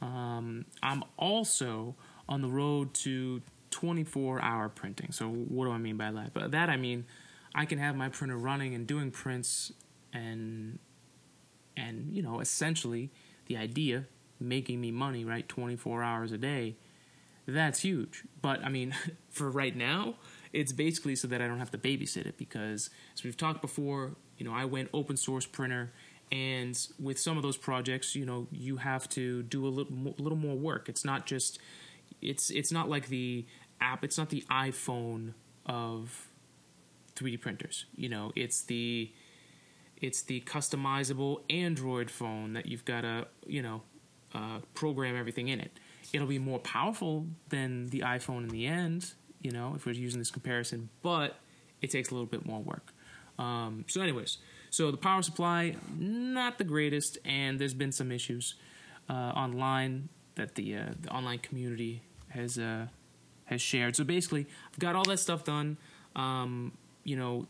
Um, 0.00 0.66
I'm 0.82 1.04
also 1.16 1.96
on 2.28 2.42
the 2.42 2.48
road 2.48 2.94
to 2.94 3.42
24 3.74 4.40
hour 4.40 4.68
printing. 4.68 5.12
So, 5.12 5.28
what 5.28 5.64
do 5.64 5.72
I 5.72 5.78
mean 5.78 5.96
by 5.96 6.12
that? 6.12 6.32
By 6.32 6.48
that, 6.48 6.70
I 6.70 6.76
mean 6.76 7.04
I 7.54 7.64
can 7.64 7.78
have 7.78 7.96
my 7.96 8.08
printer 8.08 8.36
running 8.36 8.74
and 8.74 8.86
doing 8.86 9.10
prints 9.10 9.72
and 10.12 10.78
and 11.76 12.14
you 12.14 12.22
know 12.22 12.40
essentially 12.40 13.10
the 13.46 13.56
idea 13.56 14.04
making 14.38 14.80
me 14.80 14.92
money 14.92 15.24
right 15.24 15.48
24 15.48 16.04
hours 16.04 16.30
a 16.30 16.38
day 16.38 16.76
that's 17.46 17.80
huge 17.80 18.22
but 18.40 18.62
i 18.64 18.68
mean 18.68 18.94
for 19.28 19.50
right 19.50 19.74
now 19.74 20.14
it's 20.52 20.72
basically 20.72 21.16
so 21.16 21.26
that 21.26 21.42
i 21.42 21.48
don't 21.48 21.58
have 21.58 21.72
to 21.72 21.78
babysit 21.78 22.26
it 22.26 22.36
because 22.38 22.90
as 23.12 23.24
we've 23.24 23.36
talked 23.36 23.60
before 23.60 24.14
you 24.38 24.44
know 24.44 24.52
i 24.52 24.64
went 24.64 24.88
open 24.92 25.16
source 25.16 25.46
printer 25.46 25.92
and 26.32 26.88
with 26.98 27.18
some 27.18 27.36
of 27.36 27.42
those 27.42 27.56
projects, 27.56 28.14
you 28.14 28.26
know, 28.26 28.48
you 28.50 28.78
have 28.78 29.08
to 29.10 29.42
do 29.44 29.66
a 29.66 29.68
little 29.68 30.14
little 30.18 30.38
more 30.38 30.56
work. 30.56 30.88
It's 30.88 31.04
not 31.04 31.26
just 31.26 31.58
it's 32.20 32.50
it's 32.50 32.72
not 32.72 32.88
like 32.88 33.08
the 33.08 33.46
app. 33.80 34.04
It's 34.04 34.18
not 34.18 34.30
the 34.30 34.44
iPhone 34.50 35.34
of 35.66 36.28
3D 37.16 37.40
printers. 37.40 37.86
You 37.96 38.08
know, 38.08 38.32
it's 38.34 38.62
the 38.62 39.12
it's 39.96 40.22
the 40.22 40.40
customizable 40.42 41.42
Android 41.48 42.10
phone 42.10 42.52
that 42.54 42.66
you've 42.66 42.84
got 42.84 43.02
to 43.02 43.26
you 43.46 43.62
know 43.62 43.82
uh, 44.34 44.58
program 44.74 45.16
everything 45.16 45.48
in 45.48 45.60
it. 45.60 45.72
It'll 46.12 46.26
be 46.26 46.38
more 46.38 46.58
powerful 46.58 47.26
than 47.48 47.88
the 47.88 48.00
iPhone 48.00 48.42
in 48.42 48.48
the 48.48 48.66
end. 48.66 49.12
You 49.40 49.50
know, 49.50 49.74
if 49.76 49.86
we're 49.86 49.92
using 49.92 50.18
this 50.18 50.30
comparison, 50.30 50.88
but 51.02 51.36
it 51.82 51.90
takes 51.90 52.10
a 52.10 52.14
little 52.14 52.26
bit 52.26 52.46
more 52.46 52.60
work. 52.60 52.92
Um, 53.38 53.84
so, 53.88 54.00
anyways, 54.00 54.38
so 54.70 54.90
the 54.90 54.96
power 54.96 55.22
supply 55.22 55.76
not 55.96 56.58
the 56.58 56.64
greatest, 56.64 57.18
and 57.24 57.58
there's 57.58 57.74
been 57.74 57.92
some 57.92 58.10
issues 58.10 58.54
uh, 59.08 59.12
online 59.12 60.08
that 60.36 60.54
the 60.54 60.76
uh, 60.76 60.84
the 61.00 61.10
online 61.10 61.38
community 61.38 62.02
has 62.28 62.58
uh, 62.58 62.86
has 63.46 63.60
shared. 63.60 63.96
So 63.96 64.04
basically, 64.04 64.46
I've 64.72 64.78
got 64.78 64.96
all 64.96 65.04
that 65.04 65.18
stuff 65.18 65.44
done. 65.44 65.76
Um, 66.16 66.72
you 67.04 67.16
know, 67.16 67.46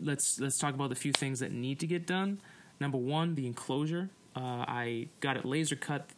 let's 0.00 0.38
let's 0.40 0.58
talk 0.58 0.74
about 0.74 0.90
the 0.90 0.94
few 0.94 1.12
things 1.12 1.40
that 1.40 1.52
need 1.52 1.80
to 1.80 1.86
get 1.86 2.06
done. 2.06 2.40
Number 2.80 2.98
one, 2.98 3.34
the 3.34 3.46
enclosure. 3.46 4.10
Uh, 4.36 4.64
I 4.68 5.08
got 5.20 5.36
it 5.36 5.44
laser 5.44 5.76
cut 5.76 6.08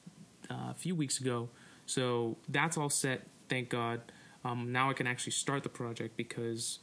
uh, 0.51 0.71
a 0.71 0.75
few 0.77 0.95
weeks 0.95 1.21
ago, 1.21 1.49
so 1.87 2.37
that's 2.49 2.77
all 2.77 2.91
set. 2.91 3.23
Thank 3.49 3.69
God. 3.71 4.01
Um, 4.45 4.73
now 4.73 4.91
I 4.91 4.95
can 4.95 5.07
actually 5.07 5.33
start 5.33 5.63
the 5.63 5.69
project 5.69 6.17
because 6.17 6.81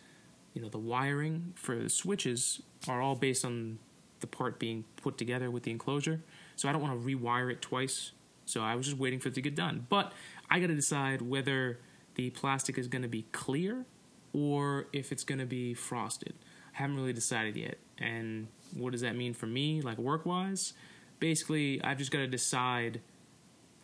you 0.54 0.62
know 0.62 0.70
the 0.70 0.80
wiring 0.80 1.54
for 1.56 1.76
the 1.76 1.90
switches 1.90 2.62
are 2.88 3.02
all 3.02 3.16
based 3.16 3.46
on 3.46 3.80
the 4.20 4.28
part 4.28 4.60
being 4.60 4.84
put 5.02 5.18
together 5.18 5.52
with 5.52 5.64
the 5.64 5.72
enclosure. 5.72 6.22
So 6.56 6.68
I 6.68 6.72
don't 6.72 6.82
want 6.82 7.00
to 7.00 7.08
rewire 7.08 7.52
it 7.52 7.62
twice. 7.62 8.12
So 8.46 8.62
I 8.62 8.76
was 8.76 8.86
just 8.88 8.98
waiting 8.98 9.20
for 9.20 9.28
it 9.28 9.36
to 9.36 9.42
get 9.42 9.56
done. 9.56 9.86
But 9.90 10.14
I 10.50 10.60
got 10.60 10.68
to 10.68 10.76
decide 10.76 11.22
whether 11.22 11.80
the 12.18 12.30
plastic 12.32 12.78
is 12.78 12.88
going 12.88 13.04
to 13.04 13.08
be 13.08 13.26
clear 13.32 13.86
or 14.34 14.88
if 14.92 15.12
it's 15.12 15.24
going 15.24 15.40
to 15.40 15.46
be 15.46 15.74
frosted. 15.74 16.34
I 16.76 16.80
haven't 16.80 16.98
really 16.98 17.14
decided 17.14 17.56
yet. 17.56 17.78
And 17.98 18.48
what 18.76 18.92
does 18.92 19.02
that 19.02 19.16
mean 19.16 19.34
for 19.34 19.46
me, 19.46 19.82
like 19.82 19.98
work 19.98 20.26
wise? 20.26 20.74
Basically, 21.20 21.82
I've 21.84 21.98
just 21.98 22.12
got 22.12 22.20
to 22.20 22.28
decide 22.28 23.02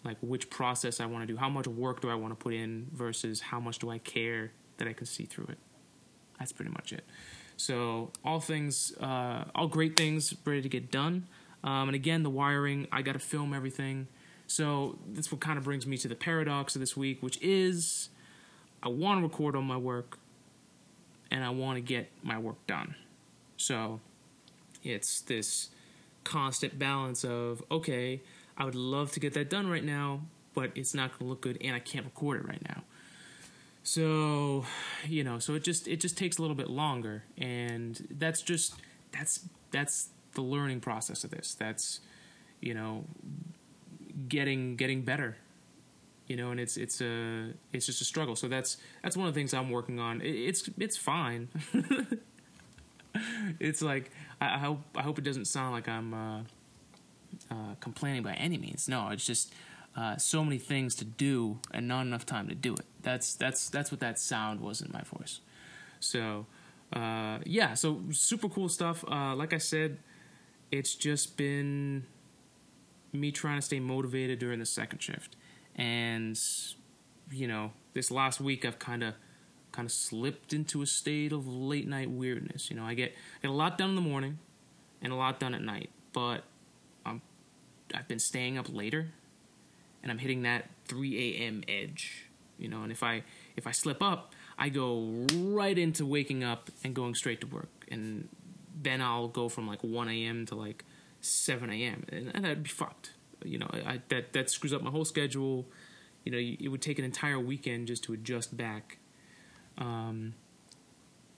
like 0.03 0.17
which 0.21 0.49
process 0.49 0.99
I 0.99 1.05
want 1.05 1.25
to 1.25 1.33
do. 1.33 1.37
How 1.37 1.49
much 1.49 1.67
work 1.67 2.01
do 2.01 2.09
I 2.09 2.15
want 2.15 2.31
to 2.31 2.35
put 2.35 2.53
in 2.53 2.87
versus 2.91 3.39
how 3.39 3.59
much 3.59 3.79
do 3.79 3.89
I 3.89 3.99
care 3.99 4.51
that 4.77 4.87
I 4.87 4.93
can 4.93 5.05
see 5.05 5.25
through 5.25 5.47
it. 5.49 5.57
That's 6.39 6.51
pretty 6.51 6.71
much 6.71 6.91
it. 6.91 7.05
So 7.55 8.11
all 8.25 8.39
things, 8.39 8.93
uh, 8.99 9.45
all 9.55 9.67
great 9.67 9.95
things 9.95 10.33
ready 10.43 10.61
to 10.61 10.69
get 10.69 10.91
done. 10.91 11.27
Um, 11.63 11.87
and 11.87 11.95
again, 11.95 12.23
the 12.23 12.29
wiring, 12.29 12.87
I 12.91 13.01
got 13.01 13.13
to 13.13 13.19
film 13.19 13.53
everything. 13.53 14.07
So 14.47 14.99
that's 15.07 15.31
what 15.31 15.39
kind 15.39 15.57
of 15.57 15.63
brings 15.63 15.87
me 15.87 15.97
to 15.97 16.07
the 16.07 16.15
paradox 16.15 16.75
of 16.75 16.81
this 16.81 16.97
week, 16.97 17.23
which 17.23 17.41
is 17.41 18.09
I 18.83 18.89
want 18.89 19.19
to 19.19 19.23
record 19.23 19.55
on 19.55 19.63
my 19.63 19.77
work 19.77 20.19
and 21.31 21.43
I 21.43 21.49
want 21.49 21.77
to 21.77 21.81
get 21.81 22.11
my 22.21 22.37
work 22.37 22.67
done. 22.67 22.95
So 23.55 24.01
it's 24.83 25.21
this 25.21 25.69
constant 26.25 26.77
balance 26.77 27.23
of 27.23 27.63
okay, 27.71 28.21
I 28.57 28.65
would 28.65 28.75
love 28.75 29.13
to 29.13 29.19
get 29.21 29.33
that 29.33 29.49
done 29.49 29.67
right 29.67 29.83
now, 29.83 30.21
but 30.53 30.71
it's 30.75 30.93
not 30.93 31.11
going 31.11 31.19
to 31.19 31.25
look 31.25 31.41
good 31.41 31.57
and 31.61 31.73
I 31.73 31.79
can't 31.79 32.05
record 32.05 32.41
it 32.41 32.47
right 32.47 32.61
now. 32.67 32.83
So, 33.83 34.65
you 35.07 35.23
know, 35.23 35.39
so 35.39 35.55
it 35.55 35.63
just 35.63 35.87
it 35.87 36.01
just 36.01 36.17
takes 36.17 36.37
a 36.37 36.41
little 36.41 36.55
bit 36.55 36.69
longer 36.69 37.23
and 37.37 38.05
that's 38.11 38.41
just 38.41 38.75
that's 39.13 39.45
that's 39.71 40.09
the 40.33 40.41
learning 40.41 40.81
process 40.81 41.23
of 41.23 41.31
this. 41.31 41.53
That's 41.53 42.01
you 42.59 42.73
know 42.73 43.05
getting 44.27 44.75
getting 44.75 45.03
better 45.03 45.37
you 46.27 46.35
know 46.35 46.51
and 46.51 46.59
it's 46.59 46.77
it's 46.77 47.01
a 47.01 47.53
it's 47.71 47.85
just 47.85 48.01
a 48.01 48.05
struggle. 48.05 48.35
So 48.35 48.47
that's 48.47 48.77
that's 49.01 49.17
one 49.17 49.27
of 49.27 49.33
the 49.33 49.39
things 49.39 49.53
i'm 49.53 49.69
working 49.69 49.99
on. 49.99 50.21
It, 50.21 50.31
it's 50.31 50.69
it's 50.77 50.97
fine. 50.97 51.49
It's 53.59 53.81
like 53.81 54.11
I, 54.41 54.55
I, 54.55 54.57
hope 54.57 54.79
i 54.95 55.01
hope 55.01 55.19
it 55.19 55.23
doesn't 55.23 55.45
sound 55.45 55.71
like 55.71 55.87
i'm 55.87 56.13
uh, 56.13 56.39
uh, 57.51 57.75
complaining 57.79 58.23
by 58.23 58.33
any 58.33 58.57
means. 58.57 58.87
No 58.87 59.09
it's 59.09 59.25
just 59.25 59.53
uh, 59.95 60.17
so 60.17 60.43
many 60.43 60.57
things 60.57 60.95
to 60.95 61.05
do 61.05 61.59
and 61.71 61.87
not 61.87 62.01
enough 62.01 62.25
time 62.25 62.47
to 62.47 62.55
do 62.55 62.73
it. 62.73 62.85
That's 63.01 63.35
that's 63.35 63.69
that's 63.69 63.91
what 63.91 63.99
that 63.99 64.19
sound 64.19 64.61
was 64.61 64.81
in 64.81 64.91
my 64.91 65.01
voice. 65.03 65.41
So 65.99 66.47
uh, 66.91 67.39
yeah 67.45 67.75
so 67.75 68.01
super 68.11 68.49
cool 68.49 68.69
stuff. 68.69 69.03
Uh, 69.07 69.35
like 69.35 69.53
i 69.53 69.59
said 69.59 69.99
it's 70.71 70.95
just 70.95 71.37
been 71.37 72.03
me 73.11 73.31
trying 73.31 73.59
to 73.59 73.61
stay 73.61 73.79
motivated 73.79 74.39
during 74.39 74.57
the 74.59 74.65
second 74.65 74.99
shift. 74.99 75.35
And 75.75 76.39
you 77.31 77.47
know, 77.47 77.71
this 77.93 78.11
last 78.11 78.39
week 78.39 78.65
I've 78.65 78.79
kind 78.79 79.03
of 79.03 79.15
kind 79.71 79.85
of 79.87 79.91
slipped 79.91 80.53
into 80.53 80.81
a 80.81 80.85
state 80.85 81.31
of 81.31 81.47
late 81.47 81.87
night 81.87 82.09
weirdness. 82.09 82.69
You 82.69 82.75
know, 82.75 82.85
I 82.85 82.93
get 82.93 83.11
I 83.11 83.47
get 83.47 83.51
a 83.51 83.53
lot 83.53 83.77
done 83.77 83.89
in 83.89 83.95
the 83.95 84.01
morning 84.01 84.39
and 85.01 85.11
a 85.11 85.15
lot 85.15 85.39
done 85.39 85.53
at 85.53 85.61
night, 85.61 85.89
but 86.13 86.43
I'm 87.05 87.21
I've 87.93 88.07
been 88.07 88.19
staying 88.19 88.57
up 88.57 88.67
later 88.71 89.11
and 90.03 90.11
I'm 90.11 90.19
hitting 90.19 90.43
that 90.43 90.69
3 90.85 91.35
a.m. 91.37 91.63
edge. 91.67 92.25
You 92.59 92.67
know, 92.67 92.83
and 92.83 92.91
if 92.91 93.01
I 93.01 93.23
if 93.55 93.65
I 93.65 93.71
slip 93.71 94.01
up, 94.01 94.33
I 94.57 94.69
go 94.69 95.25
right 95.33 95.77
into 95.77 96.05
waking 96.05 96.43
up 96.43 96.69
and 96.83 96.93
going 96.93 97.15
straight 97.15 97.41
to 97.41 97.47
work, 97.47 97.69
and 97.89 98.29
then 98.79 99.01
I'll 99.01 99.27
go 99.27 99.49
from 99.49 99.67
like 99.67 99.83
1 99.83 100.07
a.m. 100.09 100.45
to 100.47 100.55
like 100.55 100.85
7 101.21 101.69
a.m. 101.69 102.05
and, 102.09 102.31
that'd 102.43 102.63
be 102.63 102.69
fucked. 102.69 103.11
You 103.45 103.59
know, 103.59 103.69
I, 103.71 104.01
that 104.09 104.33
that 104.33 104.49
screws 104.49 104.73
up 104.73 104.81
my 104.81 104.89
whole 104.89 105.05
schedule. 105.05 105.65
You 106.23 106.31
know, 106.31 106.37
it 106.37 106.69
would 106.69 106.81
take 106.81 106.99
an 106.99 107.05
entire 107.05 107.39
weekend 107.39 107.87
just 107.87 108.03
to 108.05 108.13
adjust 108.13 108.55
back. 108.55 108.97
Um, 109.77 110.35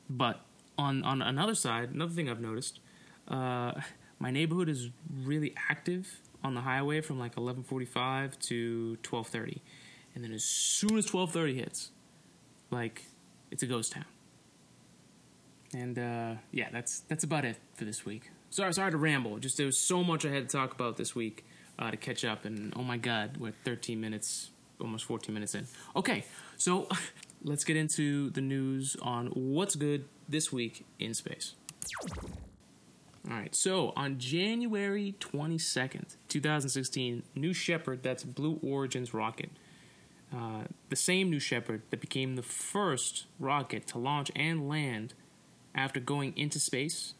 but 0.09 0.41
on 0.77 1.03
on 1.03 1.21
another 1.21 1.55
side, 1.55 1.89
another 1.91 2.13
thing 2.13 2.29
I've 2.29 2.41
noticed, 2.41 2.79
uh, 3.27 3.73
my 4.19 4.31
neighborhood 4.31 4.69
is 4.69 4.89
really 5.23 5.53
active 5.69 6.19
on 6.43 6.53
the 6.53 6.61
highway 6.61 7.01
from 7.01 7.19
like 7.19 7.35
11:45 7.35 8.37
to 8.39 8.97
12:30, 9.01 9.59
and 10.13 10.23
then 10.23 10.31
as 10.31 10.43
soon 10.43 10.97
as 10.97 11.05
12:30 11.05 11.55
hits, 11.55 11.91
like 12.71 13.05
it's 13.51 13.63
a 13.63 13.67
ghost 13.67 13.93
town. 13.93 14.05
And 15.73 15.97
uh, 15.97 16.35
yeah, 16.51 16.69
that's 16.71 16.99
that's 17.01 17.23
about 17.23 17.45
it 17.45 17.57
for 17.73 17.85
this 17.85 18.05
week 18.05 18.29
sorry, 18.55 18.73
sorry 18.73 18.91
to 18.91 18.97
ramble. 18.97 19.37
Just 19.37 19.57
there 19.57 19.65
was 19.65 19.77
so 19.77 20.03
much 20.03 20.25
I 20.25 20.29
had 20.29 20.49
to 20.49 20.57
talk 20.57 20.73
about 20.73 20.97
this 20.97 21.13
week 21.13 21.45
uh, 21.77 21.91
to 21.91 21.97
catch 21.97 22.23
up, 22.23 22.45
and 22.45 22.73
oh 22.75 22.83
my 22.83 22.97
god, 22.97 23.37
we're 23.37 23.53
13 23.63 23.99
minutes, 23.99 24.51
almost 24.79 25.05
14 25.05 25.33
minutes 25.33 25.55
in. 25.55 25.67
Okay, 25.95 26.25
so 26.57 26.87
let's 27.43 27.63
get 27.63 27.75
into 27.75 28.29
the 28.31 28.41
news 28.41 28.95
on 29.01 29.27
what's 29.27 29.75
good 29.75 30.05
this 30.27 30.51
week 30.51 30.85
in 30.99 31.13
space. 31.13 31.55
All 33.27 33.35
right, 33.35 33.55
so 33.55 33.91
on 33.95 34.19
January 34.19 35.15
22nd, 35.19 36.15
2016, 36.29 37.23
New 37.33 37.53
Shepard, 37.53 38.03
that's 38.03 38.23
Blue 38.23 38.59
Origin's 38.61 39.15
rocket, 39.15 39.49
uh, 40.33 40.63
the 40.89 40.95
same 40.95 41.29
New 41.29 41.39
Shepard 41.39 41.81
that 41.89 42.01
became 42.01 42.35
the 42.35 42.43
first 42.43 43.25
rocket 43.39 43.87
to 43.87 43.97
launch 43.97 44.31
and 44.35 44.67
land 44.69 45.13
after 45.73 45.99
going 45.99 46.33
into 46.37 46.59
space 46.59 47.13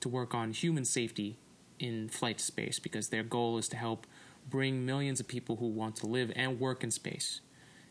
to 0.00 0.08
work 0.08 0.34
on 0.34 0.52
human 0.52 0.84
safety 0.84 1.36
in 1.78 2.08
flight 2.08 2.40
space 2.40 2.78
because 2.78 3.08
their 3.08 3.22
goal 3.22 3.56
is 3.58 3.68
to 3.68 3.76
help 3.76 4.06
bring 4.48 4.84
millions 4.84 5.20
of 5.20 5.28
people 5.28 5.56
who 5.56 5.68
want 5.68 5.96
to 5.96 6.06
live 6.06 6.32
and 6.34 6.60
work 6.60 6.82
in 6.82 6.90
space 6.90 7.40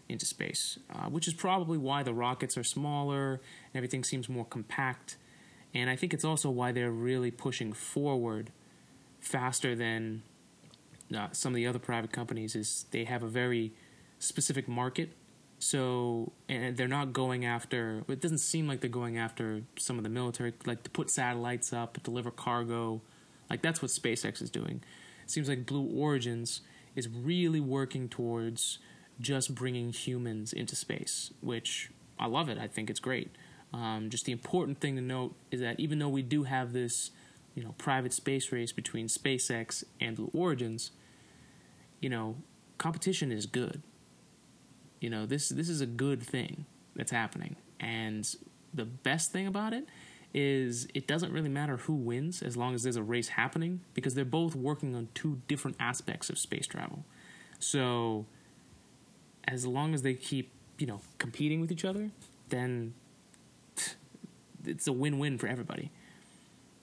into 0.10 0.26
space, 0.26 0.80
uh, 0.90 1.10
which 1.10 1.28
is 1.28 1.34
probably 1.34 1.78
why 1.78 2.02
the 2.02 2.14
rockets 2.14 2.58
are 2.58 2.64
smaller 2.64 3.32
and 3.34 3.76
everything 3.76 4.04
seems 4.06 4.30
more 4.30 4.46
compact 4.46 5.18
and 5.74 5.90
I 5.90 5.96
think 5.96 6.14
it's 6.14 6.26
also 6.26 6.50
why 6.50 6.72
they're 6.72 6.92
really 6.92 7.32
pushing 7.32 7.74
forward 7.74 8.52
faster 9.20 9.76
than 9.76 10.24
uh, 11.16 11.28
some 11.32 11.54
of 11.54 11.56
the 11.56 11.68
other 11.68 11.80
private 11.80 12.12
companies 12.12 12.56
is 12.56 12.86
they 12.92 13.04
have 13.06 13.24
a 13.24 13.28
very 13.28 13.74
specific 14.20 14.68
market. 14.68 15.12
So, 15.60 16.34
and 16.48 16.78
they're 16.78 16.88
not 16.88 17.14
going 17.14 17.44
after, 17.44 18.04
it 18.08 18.22
doesn't 18.22 18.40
seem 18.40 18.68
like 18.68 18.82
they're 18.82 18.90
going 18.90 19.18
after 19.18 19.64
some 19.78 19.98
of 19.98 20.04
the 20.04 20.10
military, 20.10 20.54
like 20.66 20.84
to 20.84 20.90
put 20.90 21.10
satellites 21.10 21.74
up, 21.74 22.02
deliver 22.04 22.30
cargo. 22.30 23.02
Like 23.50 23.62
that's 23.64 23.82
what 23.82 23.90
SpaceX 23.90 24.42
is 24.42 24.52
doing. 24.52 24.84
It 25.24 25.32
seems 25.32 25.50
like 25.50 25.66
Blue 25.66 25.82
Origins 25.84 26.62
is 26.96 27.10
really 27.10 27.60
working 27.60 28.08
towards 28.08 28.78
just 29.20 29.56
bringing 29.56 29.92
humans 29.92 30.54
into 30.54 30.76
space, 30.76 31.34
which 31.42 31.90
I 32.20 32.28
love 32.28 32.50
it. 32.50 32.58
I 32.58 32.68
think 32.68 32.90
it's 32.90 33.00
great. 33.00 33.32
Um, 33.74 34.10
just 34.10 34.26
the 34.26 34.32
important 34.32 34.80
thing 34.80 34.96
to 34.96 35.02
note 35.02 35.36
is 35.52 35.60
that 35.62 35.80
even 35.80 36.00
though 36.00 36.10
we 36.10 36.22
do 36.22 36.44
have 36.44 36.72
this, 36.72 37.12
you 37.58 37.64
know, 37.64 37.74
private 37.80 38.14
space 38.14 38.52
race 38.52 38.72
between 38.72 39.08
SpaceX 39.08 39.84
and 40.00 40.16
Blue 40.16 40.30
Origins, 40.32 40.92
you 42.00 42.08
know, 42.08 42.36
competition 42.78 43.32
is 43.32 43.48
good. 43.48 43.82
You 45.02 45.10
know, 45.10 45.26
this 45.26 45.50
this 45.50 45.68
is 45.68 45.82
a 45.82 45.88
good 45.88 46.22
thing 46.22 46.66
that's 46.96 47.12
happening, 47.12 47.56
and 47.80 48.32
the 48.76 48.86
best 48.86 49.32
thing 49.32 49.48
about 49.48 49.74
it 49.74 49.88
is 50.36 50.88
it 50.94 51.08
doesn't 51.08 51.34
really 51.34 51.50
matter 51.50 51.78
who 51.78 51.96
wins 51.96 52.44
as 52.44 52.56
long 52.56 52.76
as 52.76 52.84
there's 52.84 52.96
a 52.96 53.02
race 53.02 53.30
happening 53.30 53.82
because 53.96 54.14
they're 54.14 54.24
both 54.24 54.54
working 54.54 54.96
on 54.96 55.08
two 55.16 55.42
different 55.48 55.78
aspects 55.80 56.30
of 56.30 56.38
space 56.38 56.68
travel. 56.68 57.06
So, 57.58 58.28
as 59.48 59.66
long 59.66 59.96
as 59.96 60.04
they 60.04 60.14
keep 60.14 60.52
you 60.78 60.86
know 60.86 61.02
competing 61.18 61.60
with 61.60 61.72
each 61.72 61.86
other, 61.86 62.12
then 62.50 62.94
it's 64.64 64.86
a 64.86 64.94
win-win 64.94 65.40
for 65.40 65.48
everybody. 65.48 65.90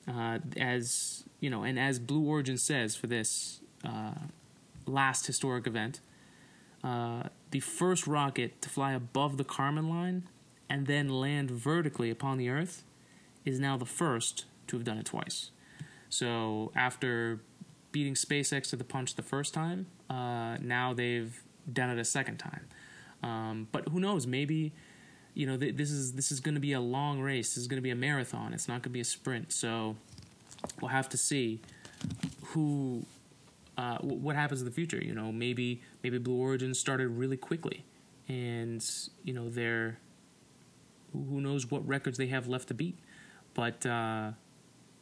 Uh, 0.07 0.39
as 0.57 1.25
you 1.41 1.51
know, 1.51 1.63
and 1.63 1.79
as 1.79 1.99
Blue 1.99 2.23
Origin 2.23 2.59
says 2.59 2.95
for 2.95 3.07
this 3.07 3.61
uh, 3.85 4.15
last 4.87 5.27
historic 5.27 5.67
event, 5.67 6.01
uh, 6.83 7.25
the 7.51 7.61
first 7.61 8.07
rocket 8.07 8.61
to 8.63 8.69
fly 8.69 8.93
above 8.93 9.37
the 9.37 9.45
Kármán 9.45 9.89
line 9.89 10.29
and 10.69 10.87
then 10.87 11.09
land 11.09 11.51
vertically 11.51 12.11
upon 12.11 12.39
the 12.39 12.49
Earth 12.49 12.85
is 13.45 13.59
now 13.59 13.77
the 13.77 13.87
first 13.87 14.45
to 14.67 14.77
have 14.77 14.85
done 14.85 14.99
it 14.99 15.07
twice. 15.07 15.51
So 16.09 16.73
after 16.75 17.41
beating 17.93 18.15
SpaceX 18.15 18.71
to 18.71 18.77
the 18.77 18.85
punch 18.85 19.15
the 19.15 19.23
first 19.23 19.55
time, 19.55 19.87
uh, 20.11 20.59
now 20.61 20.93
they've 20.95 21.43
done 21.73 21.91
it 21.91 21.99
a 21.99 22.05
second 22.05 22.39
time. 22.39 22.67
Um, 23.23 23.69
but 23.73 23.89
who 23.89 24.01
knows? 24.01 24.27
Maybe 24.27 24.73
you 25.35 25.47
know 25.47 25.57
th- 25.57 25.77
this 25.77 25.91
is 25.91 26.13
this 26.13 26.33
is 26.33 26.41
going 26.41 26.55
to 26.55 26.61
be 26.61 26.73
a 26.73 26.81
long 26.81 27.21
race. 27.21 27.51
This 27.51 27.59
is 27.59 27.67
going 27.67 27.79
to 27.79 27.83
be 27.83 27.91
a 27.91 27.97
marathon. 27.97 28.53
It's 28.53 28.69
not 28.69 28.75
going 28.75 28.83
to 28.83 28.91
be 28.91 29.01
a 29.01 29.05
sprint. 29.05 29.53
So 29.53 29.97
we'll 30.81 30.91
have 30.91 31.09
to 31.11 31.17
see 31.17 31.61
who 32.47 33.05
uh, 33.77 33.99
what 33.99 34.37
happens 34.37 34.61
in 34.61 34.67
the 34.67 34.73
future. 34.73 35.03
You 35.03 35.15
know, 35.15 35.33
maybe 35.33 35.83
maybe 36.03 36.19
Blue 36.19 36.37
Origin 36.37 36.75
started 36.75 37.09
really 37.09 37.37
quickly, 37.37 37.85
and 38.29 38.85
you 39.25 39.35
know 39.35 39.49
they're 39.49 39.99
who 41.13 41.41
knows 41.41 41.71
what 41.71 41.87
records 41.87 42.19
they 42.19 42.27
have 42.29 42.49
left 42.49 42.69
to 42.69 42.75
beat. 42.75 42.99
But 43.55 43.87
uh, 43.87 44.33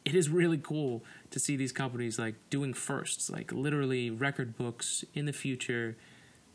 it 0.05 0.15
is 0.15 0.29
really 0.29 0.57
cool 0.57 1.03
to 1.31 1.39
see 1.39 1.55
these 1.55 1.71
companies 1.71 2.19
like 2.19 2.35
doing 2.49 2.73
firsts, 2.73 3.29
like 3.29 3.51
literally 3.51 4.09
record 4.09 4.57
books 4.57 5.03
in 5.13 5.25
the 5.25 5.33
future. 5.33 5.97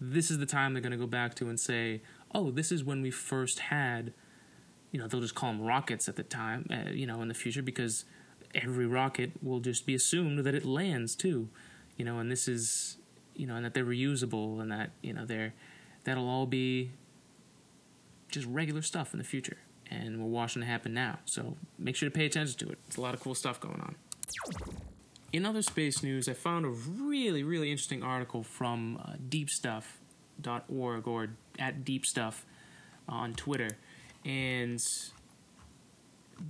This 0.00 0.30
is 0.30 0.38
the 0.38 0.46
time 0.46 0.74
they're 0.74 0.82
going 0.82 0.92
to 0.92 0.98
go 0.98 1.08
back 1.08 1.34
to 1.36 1.48
and 1.48 1.58
say, 1.58 2.02
"Oh, 2.34 2.50
this 2.50 2.72
is 2.72 2.84
when 2.84 3.02
we 3.02 3.10
first 3.10 3.58
had." 3.58 4.12
You 4.90 4.98
know, 4.98 5.06
they'll 5.06 5.20
just 5.20 5.34
call 5.34 5.52
them 5.52 5.60
rockets 5.60 6.08
at 6.08 6.16
the 6.16 6.22
time. 6.22 6.66
Uh, 6.70 6.90
you 6.90 7.06
know, 7.06 7.20
in 7.20 7.28
the 7.28 7.34
future 7.34 7.60
because 7.60 8.06
every 8.54 8.86
rocket 8.86 9.32
will 9.42 9.60
just 9.60 9.84
be 9.84 9.94
assumed 9.94 10.38
that 10.38 10.54
it 10.54 10.64
lands 10.64 11.14
too 11.14 11.50
you 11.98 12.04
know, 12.04 12.20
and 12.20 12.30
this 12.30 12.48
is, 12.48 12.96
you 13.34 13.46
know, 13.46 13.56
and 13.56 13.64
that 13.66 13.74
they're 13.74 13.84
reusable 13.84 14.62
and 14.62 14.70
that, 14.70 14.90
you 15.02 15.12
know, 15.12 15.26
they're, 15.26 15.52
that'll 16.04 16.28
all 16.28 16.46
be 16.46 16.92
just 18.30 18.46
regular 18.46 18.80
stuff 18.80 19.12
in 19.12 19.18
the 19.18 19.24
future. 19.24 19.58
And 19.90 20.22
we're 20.22 20.30
watching 20.30 20.62
it 20.62 20.66
happen 20.66 20.94
now. 20.94 21.18
So 21.24 21.56
make 21.78 21.96
sure 21.96 22.08
to 22.08 22.14
pay 22.14 22.24
attention 22.24 22.58
to 22.60 22.72
it. 22.72 22.78
It's 22.86 22.96
a 22.96 23.00
lot 23.00 23.14
of 23.14 23.20
cool 23.20 23.34
stuff 23.34 23.60
going 23.60 23.80
on. 23.80 23.96
In 25.32 25.44
other 25.44 25.60
space 25.60 26.02
news, 26.02 26.28
I 26.28 26.34
found 26.34 26.64
a 26.64 26.68
really, 26.68 27.42
really 27.42 27.70
interesting 27.70 28.02
article 28.02 28.42
from 28.42 29.02
uh, 29.04 29.14
deepstuff.org 30.40 31.06
or 31.06 31.28
at 31.58 31.84
deepstuff 31.84 32.44
on 33.08 33.34
Twitter. 33.34 33.70
And 34.24 34.82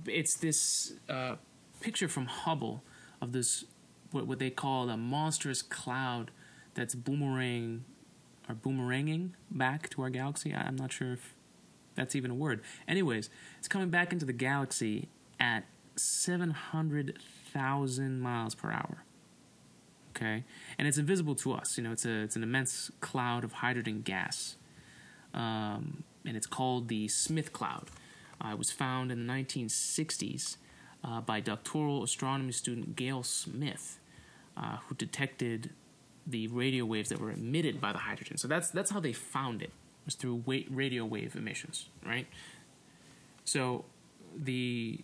it's 0.05 0.35
this 0.35 0.93
uh, 1.07 1.35
picture 1.81 2.07
from 2.07 2.27
Hubble 2.27 2.83
of 3.21 3.31
this 3.31 3.65
what, 4.11 4.27
what 4.27 4.39
they 4.39 4.49
call 4.49 4.89
a 4.89 4.97
monstrous 4.97 5.61
cloud 5.61 6.31
that's 6.73 6.95
boomerang 6.95 7.85
or 8.47 8.55
boomeranging 8.55 9.31
back 9.51 9.89
to 9.91 10.01
our 10.01 10.09
galaxy. 10.09 10.51
I'm 10.53 10.75
not 10.75 10.91
sure 10.91 11.13
if 11.13 11.35
that's 11.95 12.15
even 12.15 12.31
a 12.31 12.35
word. 12.35 12.61
Anyways, 12.87 13.29
it's 13.59 13.67
coming 13.67 13.89
back 13.89 14.11
into 14.11 14.25
the 14.25 14.33
galaxy 14.33 15.09
at 15.39 15.65
700,000 15.95 18.19
miles 18.19 18.55
per 18.55 18.71
hour. 18.71 19.03
Okay, 20.15 20.43
and 20.77 20.87
it's 20.87 20.97
invisible 20.97 21.35
to 21.35 21.53
us. 21.53 21.77
You 21.77 21.83
know, 21.83 21.91
it's 21.91 22.05
a 22.05 22.21
it's 22.21 22.35
an 22.35 22.43
immense 22.43 22.91
cloud 22.99 23.43
of 23.43 23.53
hydrogen 23.53 24.01
gas, 24.01 24.55
um, 25.33 26.03
and 26.25 26.35
it's 26.35 26.47
called 26.47 26.87
the 26.87 27.07
Smith 27.07 27.53
Cloud. 27.53 27.89
Uh, 28.43 28.49
it 28.51 28.57
was 28.57 28.71
found 28.71 29.11
in 29.11 29.27
the 29.27 29.33
1960s 29.33 30.57
uh, 31.03 31.21
by 31.21 31.39
doctoral 31.39 32.03
astronomy 32.03 32.51
student 32.51 32.95
Gail 32.95 33.23
Smith, 33.23 33.99
uh, 34.57 34.77
who 34.87 34.95
detected 34.95 35.71
the 36.25 36.47
radio 36.47 36.85
waves 36.85 37.09
that 37.09 37.19
were 37.19 37.31
emitted 37.31 37.81
by 37.81 37.91
the 37.91 37.99
hydrogen. 37.99 38.37
So 38.37 38.47
that's 38.47 38.69
that's 38.69 38.91
how 38.91 38.99
they 38.99 39.13
found 39.13 39.61
it 39.61 39.71
was 40.05 40.15
through 40.15 40.43
radio 40.45 41.05
wave 41.05 41.35
emissions, 41.35 41.89
right? 42.05 42.27
So 43.45 43.85
the 44.35 44.99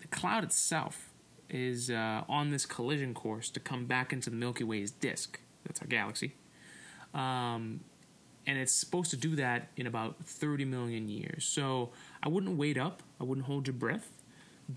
the 0.00 0.08
cloud 0.08 0.44
itself 0.44 1.09
is 1.50 1.90
uh, 1.90 2.22
on 2.28 2.50
this 2.50 2.66
collision 2.66 3.14
course 3.14 3.50
to 3.50 3.60
come 3.60 3.86
back 3.86 4.12
into 4.12 4.30
the 4.30 4.36
Milky 4.36 4.64
Way's 4.64 4.90
disk. 4.90 5.40
That's 5.64 5.80
our 5.80 5.86
galaxy. 5.86 6.34
Um, 7.14 7.80
and 8.46 8.58
it's 8.58 8.72
supposed 8.72 9.10
to 9.10 9.16
do 9.16 9.36
that 9.36 9.68
in 9.76 9.86
about 9.86 10.24
30 10.24 10.64
million 10.64 11.08
years. 11.08 11.44
So 11.44 11.90
I 12.22 12.28
wouldn't 12.28 12.56
wait 12.56 12.78
up. 12.78 13.02
I 13.20 13.24
wouldn't 13.24 13.46
hold 13.46 13.66
your 13.66 13.74
breath. 13.74 14.10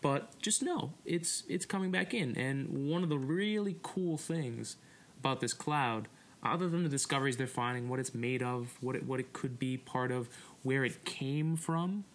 But 0.01 0.39
just 0.39 0.63
know 0.63 0.93
it's 1.05 1.43
it's 1.47 1.65
coming 1.65 1.91
back 1.91 2.13
in. 2.13 2.35
And 2.35 2.89
one 2.89 3.03
of 3.03 3.09
the 3.09 3.17
really 3.17 3.77
cool 3.83 4.17
things 4.17 4.77
about 5.19 5.39
this 5.39 5.53
cloud, 5.53 6.07
other 6.43 6.67
than 6.67 6.83
the 6.83 6.89
discoveries 6.89 7.37
they're 7.37 7.47
finding, 7.47 7.89
what 7.89 7.99
it's 7.99 8.13
made 8.13 8.41
of, 8.41 8.77
what 8.81 8.95
it 8.95 9.05
what 9.05 9.19
it 9.19 9.33
could 9.33 9.59
be 9.59 9.77
part 9.77 10.11
of, 10.11 10.29
where 10.63 10.83
it 10.83 11.05
came 11.05 11.55
from, 11.55 12.05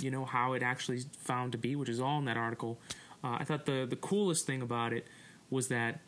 you 0.00 0.10
know 0.10 0.24
how 0.24 0.52
it 0.52 0.62
actually 0.62 1.02
found 1.18 1.52
to 1.52 1.58
be, 1.58 1.74
which 1.74 1.88
is 1.88 2.00
all 2.00 2.18
in 2.18 2.24
that 2.26 2.36
article. 2.36 2.78
Uh, 3.24 3.38
I 3.40 3.44
thought 3.44 3.64
the 3.64 3.86
the 3.88 3.96
coolest 3.96 4.46
thing 4.46 4.60
about 4.60 4.92
it 4.92 5.06
was 5.50 5.68
that 5.68 6.00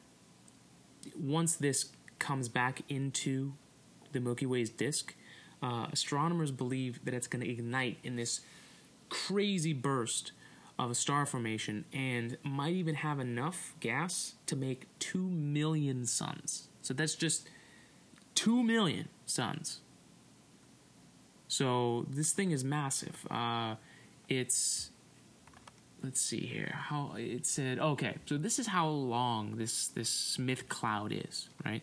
once 1.19 1.57
this 1.57 1.87
comes 2.19 2.49
back 2.49 2.83
into 2.89 3.55
the 4.13 4.21
Milky 4.21 4.47
Way's 4.47 4.71
disk, 4.71 5.15
uh, 5.63 5.87
astronomers 5.93 6.51
believe 6.51 7.05
that 7.05 7.15
it's 7.15 7.27
going 7.27 7.43
to 7.43 7.51
ignite 7.51 7.99
in 8.03 8.17
this 8.17 8.41
crazy 9.09 9.73
burst 9.73 10.33
of 10.79 10.91
a 10.91 10.95
star 10.95 11.25
formation 11.25 11.85
and 11.93 12.37
might 12.43 12.75
even 12.75 12.97
have 12.97 13.19
enough 13.19 13.75
gas 13.81 14.35
to 14.47 14.57
make 14.57 14.87
2 14.99 15.19
million 15.19 16.05
suns. 16.05 16.69
So 16.83 16.93
that's 16.93 17.15
just 17.15 17.49
2 18.35 18.63
million 18.63 19.09
suns. 19.25 19.81
So 21.49 22.07
this 22.11 22.33
thing 22.33 22.51
is 22.51 22.63
massive. 22.65 23.27
Uh, 23.31 23.77
it's 24.29 24.91
let's 26.07 26.21
see 26.21 26.47
here 26.47 26.73
how 26.75 27.13
it 27.19 27.45
said 27.45 27.79
okay 27.79 28.17
so 28.25 28.39
this 28.39 28.59
is 28.59 28.69
how 28.69 28.89
long 28.89 29.57
this 29.57 29.89
this 29.89 30.09
smith 30.09 30.69
cloud 30.69 31.13
is 31.13 31.49
right 31.65 31.83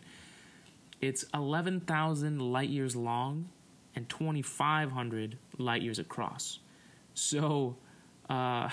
it's 1.02 1.26
11,000 1.34 2.40
light 2.40 2.70
years 2.70 2.96
long 2.96 3.50
and 3.96 4.08
2500 4.08 5.38
light 5.60 5.82
years 5.82 6.00
across 6.00 6.60
so 7.14 7.76
uh, 8.30 8.70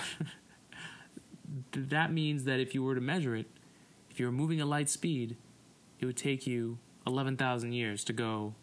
that 1.73 2.13
means 2.13 2.45
that 2.45 2.61
if 2.61 2.75
you 2.75 2.83
were 2.83 2.95
to 2.95 3.01
measure 3.01 3.35
it, 3.37 3.47
if 4.11 4.19
you 4.19 4.27
were 4.27 4.33
moving 4.33 4.61
at 4.61 4.67
light 4.67 4.89
speed, 4.89 5.37
it 5.99 6.07
would 6.07 6.17
take 6.17 6.47
you 6.47 6.79
11,000 7.07 7.73
years 7.73 8.05
to 8.05 8.13
go 8.13 8.55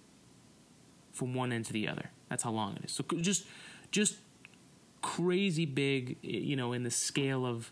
from 1.11 1.33
one 1.33 1.51
end 1.51 1.65
to 1.65 1.73
the 1.73 1.87
other. 1.87 2.09
That's 2.29 2.43
how 2.43 2.51
long 2.51 2.75
it 2.77 2.85
is. 2.85 2.91
So 2.91 3.03
just, 3.21 3.45
just 3.91 4.17
crazy 5.07 5.65
big, 5.65 6.17
you 6.21 6.57
know, 6.57 6.73
in 6.73 6.83
the 6.83 6.91
scale 6.91 7.45
of 7.45 7.71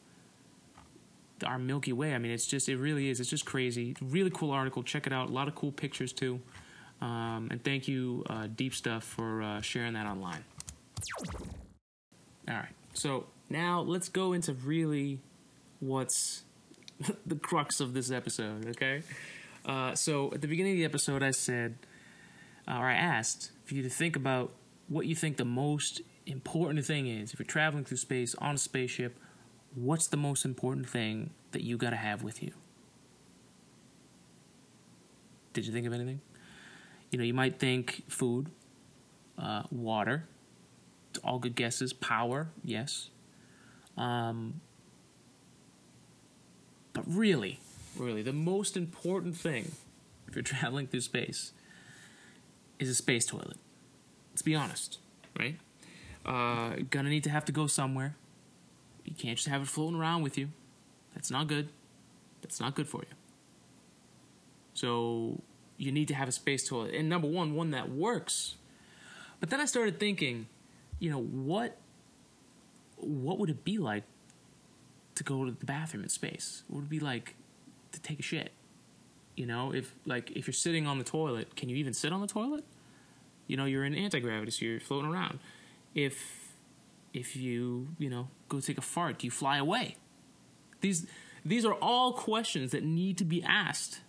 our 1.46 1.60
Milky 1.60 1.92
Way. 1.92 2.16
I 2.16 2.18
mean, 2.18 2.32
it's 2.32 2.48
just, 2.48 2.70
it 2.70 2.78
really 2.78 3.10
is. 3.10 3.20
It's 3.20 3.30
just 3.30 3.46
crazy. 3.46 3.94
Really 4.02 4.30
cool 4.30 4.52
article. 4.52 4.84
Check 4.84 5.06
it 5.06 5.12
out. 5.12 5.30
A 5.30 5.34
lot 5.34 5.50
of 5.50 5.56
cool 5.56 5.74
pictures 5.74 6.14
too. 6.14 6.40
Um, 7.02 7.50
and 7.52 7.62
thank 7.62 7.90
you, 7.90 8.24
uh, 8.30 8.48
Deep 8.56 8.74
Stuff, 8.74 9.04
for 9.04 9.42
uh, 9.42 9.60
sharing 9.60 9.94
that 9.94 10.08
online. 10.08 10.46
All 12.48 12.56
right. 12.56 12.70
So 12.94 13.26
now 13.50 13.82
let's 13.82 14.08
go 14.08 14.32
into 14.32 14.54
really 14.54 15.20
what's 15.82 16.44
the 17.26 17.36
crux 17.36 17.82
of 17.82 17.94
this 17.94 18.12
episode. 18.12 18.66
Okay, 18.70 19.04
uh, 19.66 19.94
so 19.94 20.32
at 20.34 20.42
the 20.42 20.48
beginning 20.48 20.74
of 20.74 20.78
the 20.78 20.86
episode, 20.86 21.22
I 21.22 21.32
said, 21.32 21.76
or 22.66 22.74
I 22.74 22.94
asked 22.94 23.52
for 23.66 23.76
you 23.76 23.84
to 23.84 23.90
think 23.90 24.16
about 24.16 24.54
what 24.88 25.06
you 25.06 25.16
think 25.16 25.36
the 25.36 25.44
most 25.46 26.02
important 26.26 26.86
thing 26.86 27.08
is 27.08 27.34
if 27.34 27.40
you're 27.40 27.46
traveling 27.46 27.86
through 27.86 27.98
space 27.98 28.36
on 28.36 28.56
a 28.56 28.58
spaceship. 28.58 29.18
What's 29.76 30.08
the 30.08 30.18
most 30.18 30.46
important 30.46 30.88
thing 30.88 31.32
that 31.52 31.62
you 31.62 31.78
got 31.78 31.90
to 31.90 31.98
have 31.98 32.24
with 32.24 32.42
you? 32.42 32.52
Did 35.52 35.66
you 35.66 35.74
think 35.74 35.86
of 35.86 35.94
anything? 35.94 36.22
You 37.12 37.18
know, 37.20 37.26
you 37.26 37.34
might 37.34 37.60
think 37.60 38.04
food, 38.08 38.50
uh, 39.38 39.64
water, 39.72 40.28
all 41.24 41.40
good 41.40 41.56
guesses. 41.56 41.94
Power, 41.94 42.50
yes. 42.64 43.10
Um, 43.98 44.62
but 46.94 47.04
really, 47.08 47.60
really, 47.98 48.22
the 48.22 48.34
most 48.34 48.78
important 48.78 49.36
thing 49.36 49.74
if 50.28 50.36
you're 50.36 50.44
traveling 50.44 50.88
through 50.88 51.02
space 51.02 51.52
is 52.80 52.90
a 52.90 52.96
space 52.96 53.26
toilet. 53.26 53.58
Let's 54.32 54.42
be 54.42 54.56
honest, 54.56 55.00
right? 55.38 55.58
Uh, 56.26 56.78
gonna 56.90 57.10
need 57.10 57.24
to 57.24 57.30
have 57.30 57.46
to 57.46 57.52
go 57.52 57.68
somewhere. 57.68 58.16
You 59.04 59.14
can't 59.14 59.38
just 59.38 59.48
have 59.48 59.62
it 59.62 59.68
floating 59.68 60.00
around 60.00 60.24
with 60.24 60.38
you. 60.38 60.50
That's 61.14 61.30
not 61.30 61.48
good. 61.48 61.70
That's 62.42 62.60
not 62.60 62.76
good 62.76 62.88
for 62.88 63.02
you. 63.02 63.16
So 64.74 65.42
you 65.78 65.92
need 65.92 66.08
to 66.08 66.16
have 66.16 66.28
a 66.28 66.32
space 66.32 66.68
toilet. 66.68 66.94
And 66.96 67.08
number 67.08 67.28
one, 67.28 67.56
one 67.56 67.72
that 67.72 67.92
works. 67.92 68.56
But 69.40 69.50
then 69.50 69.62
I 69.62 69.66
started 69.66 70.00
thinking, 70.00 70.48
you 71.00 71.12
know, 71.12 71.22
what 71.22 71.78
what 72.98 73.38
would 73.40 73.50
it 73.50 73.64
be 73.64 73.78
like 73.78 74.04
to 75.16 75.24
go 75.24 75.46
to 75.46 75.52
the 75.52 75.66
bathroom 75.66 76.04
in 76.04 76.10
space? 76.10 76.64
What 76.68 76.78
would 76.78 76.86
it 76.86 76.90
be 76.90 77.00
like 77.00 77.36
to 77.92 78.02
take 78.02 78.20
a 78.20 78.24
shit? 78.24 78.52
You 79.36 79.46
know, 79.46 79.74
if 79.74 79.94
like 80.06 80.32
if 80.32 80.48
you're 80.48 80.54
sitting 80.54 80.88
on 80.88 80.98
the 80.98 81.04
toilet, 81.04 81.56
can 81.56 81.70
you 81.70 81.76
even 81.78 81.94
sit 81.94 82.12
on 82.12 82.22
the 82.22 82.28
toilet? 82.28 82.64
You 83.48 83.58
know, 83.58 83.66
you're 83.66 83.84
in 83.84 83.94
anti 83.94 84.20
gravity, 84.20 84.52
so 84.52 84.66
you're 84.66 84.80
floating 84.80 85.12
around. 85.12 85.40
If 85.96 86.54
if 87.14 87.36
you 87.36 87.88
you 87.98 88.10
know 88.10 88.28
go 88.50 88.60
take 88.60 88.78
a 88.78 88.82
fart, 88.82 89.20
do 89.20 89.28
you 89.28 89.32
fly 89.32 89.58
away? 89.58 89.96
These 90.82 91.08
these 91.44 91.66
are 91.66 91.74
all 91.74 92.14
questions 92.14 92.72
that 92.72 92.84
need 92.84 93.18
to 93.18 93.26
be 93.26 93.42
asked 93.44 94.02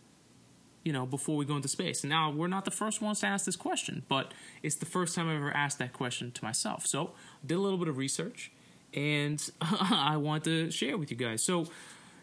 you 0.87 0.93
know, 0.93 1.05
before 1.05 1.37
we 1.37 1.45
go 1.45 1.57
into 1.57 1.67
space. 1.67 2.05
Now, 2.05 2.31
we're 2.31 2.47
not 2.47 2.65
the 2.65 2.71
first 2.71 3.03
ones 3.03 3.19
to 3.19 3.27
ask 3.27 3.45
this 3.45 3.57
question, 3.57 4.05
but 4.09 4.33
it's 4.63 4.77
the 4.77 4.87
first 4.87 5.17
time 5.17 5.29
I've 5.29 5.35
ever 5.35 5.51
asked 5.51 5.81
that 5.81 5.93
question 5.93 6.31
to 6.31 6.45
myself. 6.45 6.87
So, 6.87 7.11
I 7.43 7.47
did 7.47 7.57
a 7.57 7.59
little 7.59 7.77
bit 7.77 7.89
of 7.89 7.97
research 7.97 8.53
and 8.95 9.43
I 9.61 10.17
want 10.17 10.45
to 10.45 10.71
share 10.71 10.97
with 10.97 11.11
you 11.11 11.17
guys. 11.17 11.45
So, 11.45 11.67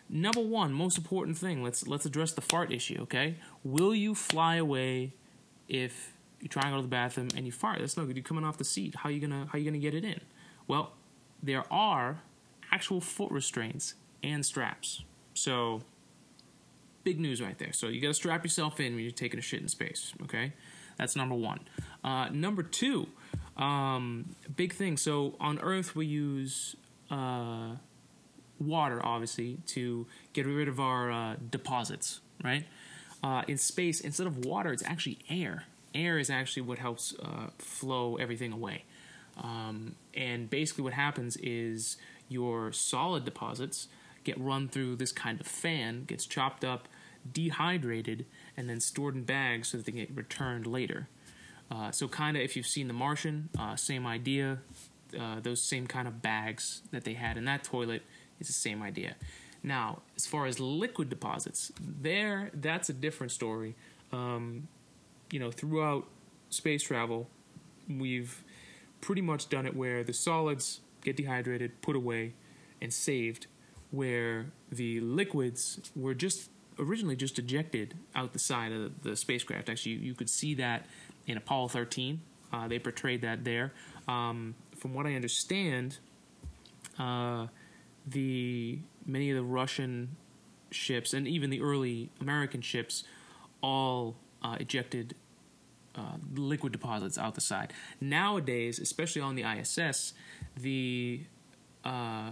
number 0.08 0.40
one, 0.40 0.72
most 0.72 0.98
important 0.98 1.38
thing, 1.38 1.62
let's 1.62 1.88
let's 1.88 2.06
address 2.06 2.32
the 2.32 2.40
fart 2.40 2.72
issue, 2.72 3.00
okay? 3.02 3.36
Will 3.66 3.94
you 3.94 4.16
fly 4.16 4.56
away 4.56 5.12
if 5.68 6.13
you 6.44 6.50
try 6.50 6.64
and 6.64 6.74
go 6.74 6.76
to 6.78 6.82
the 6.84 6.88
bathroom 6.88 7.30
and 7.36 7.46
you 7.46 7.52
fart? 7.52 7.80
That's 7.80 7.98
no 7.98 8.06
good. 8.06 8.16
You're 8.16 8.24
coming 8.24 8.44
off 8.44 8.58
the 8.58 8.64
seat. 8.66 8.96
How 8.96 9.10
are 9.10 9.12
you 9.12 9.20
gonna 9.20 9.48
how 9.52 9.58
are 9.58 9.58
you 9.58 9.66
gonna 9.66 9.80
get 9.80 9.96
it 9.96 10.04
in? 10.04 10.20
Well, 10.68 10.92
there 11.42 11.64
are 11.72 12.22
actual 12.72 13.02
foot 13.02 13.32
restraints 13.32 13.96
and 14.24 14.46
straps. 14.46 15.04
So 15.34 15.84
big 17.04 17.20
news 17.20 17.42
right 17.42 17.58
there. 17.58 17.74
So 17.74 17.88
you 17.88 18.02
got 18.02 18.08
to 18.08 18.14
strap 18.14 18.44
yourself 18.44 18.80
in 18.80 18.96
when 18.96 19.04
you're 19.04 19.12
taking 19.12 19.40
a 19.40 19.44
shit 19.44 19.62
in 19.62 19.68
space. 19.68 20.14
Okay, 20.24 20.54
that's 20.98 21.16
number 21.16 21.36
one. 21.36 21.60
Uh, 22.04 22.30
number 22.30 22.64
two, 22.64 23.08
um, 23.58 24.36
big 24.56 24.74
thing. 24.74 24.98
So 24.98 25.36
on 25.40 25.60
Earth 25.60 25.96
we 25.96 26.06
use 26.06 26.76
uh, 27.12 27.76
water, 28.60 29.02
obviously, 29.04 29.58
to 29.68 30.08
get 30.34 30.46
rid 30.46 30.68
of 30.68 30.80
our 30.80 31.12
uh, 31.12 31.36
deposits. 31.50 32.22
Right. 32.44 32.66
Uh, 33.24 33.44
in 33.48 33.58
space, 33.58 34.02
instead 34.02 34.28
of 34.28 34.46
water, 34.46 34.74
it's 34.74 34.84
actually 34.84 35.20
air. 35.30 35.64
Air 35.94 36.20
is 36.20 36.30
actually 36.30 36.64
what 36.64 36.80
helps 36.80 37.14
uh, 37.22 37.48
flow 37.58 38.16
everything 38.18 38.52
away. 38.52 38.86
Um, 39.42 39.96
and 40.14 40.50
basically, 40.50 40.84
what 40.84 40.94
happens 40.94 41.38
is 41.38 41.98
your 42.30 42.72
solid 42.72 43.26
deposits 43.26 43.88
get 44.24 44.40
run 44.40 44.68
through 44.70 44.96
this 44.96 45.12
kind 45.12 45.40
of 45.40 45.48
fan, 45.48 46.06
gets 46.06 46.26
chopped 46.26 46.64
up, 46.64 46.88
dehydrated, 47.32 48.26
and 48.56 48.70
then 48.70 48.80
stored 48.80 49.16
in 49.16 49.24
bags 49.24 49.70
so 49.70 49.78
that 49.78 49.86
they 49.86 49.92
get 49.92 50.16
returned 50.16 50.68
later. 50.68 51.08
Uh, 51.72 51.92
so, 51.92 52.08
kind 52.08 52.38
of, 52.38 52.44
if 52.44 52.56
you've 52.56 52.68
seen 52.68 52.88
The 52.88 52.94
Martian, 52.94 53.50
uh, 53.58 53.76
same 53.76 54.06
idea. 54.06 54.60
Uh, 55.20 55.40
those 55.40 55.62
same 55.62 55.86
kind 55.86 56.08
of 56.08 56.24
bags 56.24 56.82
that 56.92 57.04
they 57.04 57.14
had 57.14 57.38
in 57.38 57.46
that 57.46 57.64
toilet 57.64 58.02
is 58.40 58.48
the 58.48 58.54
same 58.54 58.82
idea. 58.82 59.16
Now, 59.62 60.02
as 60.16 60.26
far 60.26 60.46
as 60.46 60.60
liquid 60.60 61.10
deposits, 61.10 61.72
there 61.80 62.52
that's 62.54 62.90
a 62.90 62.94
different 62.94 63.32
story. 63.32 63.76
Um, 64.12 64.68
you 65.34 65.40
know, 65.40 65.50
throughout 65.50 66.06
space 66.52 66.84
travel, 66.84 67.28
we've 67.90 68.44
pretty 69.02 69.22
much 69.22 69.50
done 69.50 69.66
it 69.66 69.76
where 69.76 70.04
the 70.04 70.14
solids 70.14 70.82
get 71.02 71.18
dehydrated, 71.18 71.82
put 71.82 71.96
away, 71.96 72.34
and 72.80 72.94
saved, 72.94 73.48
where 73.90 74.46
the 74.72 75.00
liquids 75.00 75.92
were 75.96 76.14
just 76.14 76.52
originally 76.78 77.16
just 77.16 77.40
ejected 77.40 77.96
out 78.14 78.34
the 78.34 78.40
side 78.40 78.72
of 78.72 79.02
the 79.02 79.16
spacecraft. 79.16 79.70
Actually, 79.70 79.94
you, 79.94 80.14
could 80.14 80.30
see 80.30 80.54
that 80.54 80.86
in 81.26 81.36
Apollo 81.36 81.70
13. 81.70 82.22
Uh, 82.52 82.68
they 82.68 82.78
portrayed 82.78 83.24
that 83.24 83.44
there. 83.44 83.74
Um, 84.08 84.54
from 84.78 84.94
what 84.94 85.08
I 85.08 85.16
understand, 85.16 85.98
uh, 87.00 87.48
the 88.06 88.78
many 89.08 89.32
of 89.32 89.38
the 89.38 89.44
Russian 89.44 90.16
ships 90.70 91.12
and 91.12 91.28
even 91.28 91.50
the 91.50 91.62
early 91.62 92.12
American 92.22 92.62
ships 92.62 93.04
all 93.64 94.16
uh, 94.44 94.58
ejected 94.60 95.16
uh, 95.96 96.18
liquid 96.36 96.72
deposits 96.72 97.18
out 97.18 97.36
the 97.36 97.42
side. 97.42 97.74
Nowadays, 98.02 98.80
especially 98.80 99.22
on 99.22 99.36
the 99.36 99.44
ISS, 99.44 100.14
the 100.58 101.22
uh, 101.84 102.32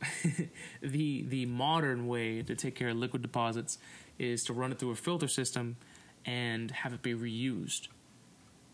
the 0.82 1.22
the 1.22 1.46
modern 1.46 2.06
way 2.06 2.42
to 2.42 2.54
take 2.54 2.74
care 2.74 2.88
of 2.88 2.96
liquid 2.96 3.22
deposits 3.22 3.78
is 4.18 4.44
to 4.44 4.52
run 4.52 4.72
it 4.72 4.78
through 4.78 4.90
a 4.90 4.96
filter 4.96 5.28
system 5.28 5.76
and 6.24 6.70
have 6.70 6.92
it 6.92 7.02
be 7.02 7.14
reused 7.14 7.88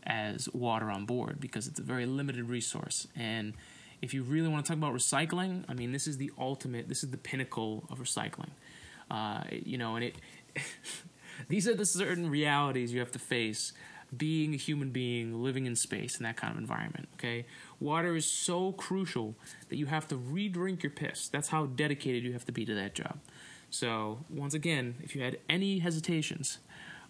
as 0.05 0.49
water 0.53 0.91
on 0.91 1.05
board 1.05 1.41
because 1.41 1.67
it's 1.67 1.81
a 1.81 1.83
very 1.83 2.07
limited 2.07 2.49
resource 2.49 3.09
and 3.17 3.55
if 4.03 4.15
you 4.15 4.23
really 4.23 4.49
want 4.49 4.65
to 4.65 4.69
talk 4.69 4.79
about 4.79 4.95
recycling 4.95 5.65
i 5.69 5.75
mean 5.75 5.91
this 5.91 6.07
is 6.07 6.17
the 6.17 6.31
ultimate 6.39 6.89
this 6.89 7.03
is 7.03 7.11
the 7.11 7.17
pinnacle 7.17 7.85
of 7.91 7.99
recycling 7.99 8.51
uh, 9.11 9.43
you 9.51 9.79
know 9.79 9.97
and 9.97 10.05
it 10.05 10.15
these 11.49 11.67
are 11.67 11.75
the 11.75 11.87
certain 11.87 12.31
realities 12.31 12.93
you 12.93 13.01
have 13.01 13.11
to 13.11 13.19
face 13.19 13.73
being 14.17 14.55
a 14.55 14.57
human 14.57 14.91
being 14.91 15.43
living 15.43 15.67
in 15.67 15.77
space 15.77 16.17
in 16.17 16.25
that 16.25 16.37
kind 16.37 16.53
of 16.53 16.59
environment 16.59 17.09
okay 17.15 17.45
Water 17.81 18.17
is 18.17 18.25
so 18.25 18.73
crucial 18.73 19.35
that 19.69 19.77
you 19.77 19.87
have 19.87 20.09
to 20.09 20.17
re 20.17 20.49
drink 20.49 20.83
your 20.83 20.91
piss. 20.91 21.29
That's 21.29 21.49
how 21.49 21.67
dedicated 21.67 22.25
you 22.25 22.33
have 22.33 22.47
to 22.47 22.53
be 22.53 22.65
to 22.65 22.75
that 22.75 22.95
job. 22.95 23.19
So, 23.69 24.25
once 24.31 24.55
again, 24.55 24.97
if 25.03 25.15
you 25.15 25.23
had 25.23 25.39
any 25.49 25.81
hesitations 25.81 26.59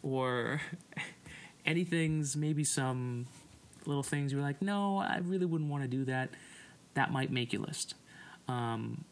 or 0.03 0.61
anything's 1.67 2.37
maybe 2.37 2.65
some 2.65 3.27
little 3.85 4.03
things 4.03 4.33
you 4.33 4.39
were 4.39 4.45
like, 4.45 4.61
no, 4.61 4.99
I 4.99 5.19
really 5.19 5.47
wouldn't 5.47 5.71
want 5.71 5.85
to 5.85 5.89
do 5.89 6.05
that, 6.07 6.31
that 6.95 7.13
might 7.13 7.31
make 7.31 7.53
your 7.53 7.63
list. 7.63 7.95
Um, 8.49 9.05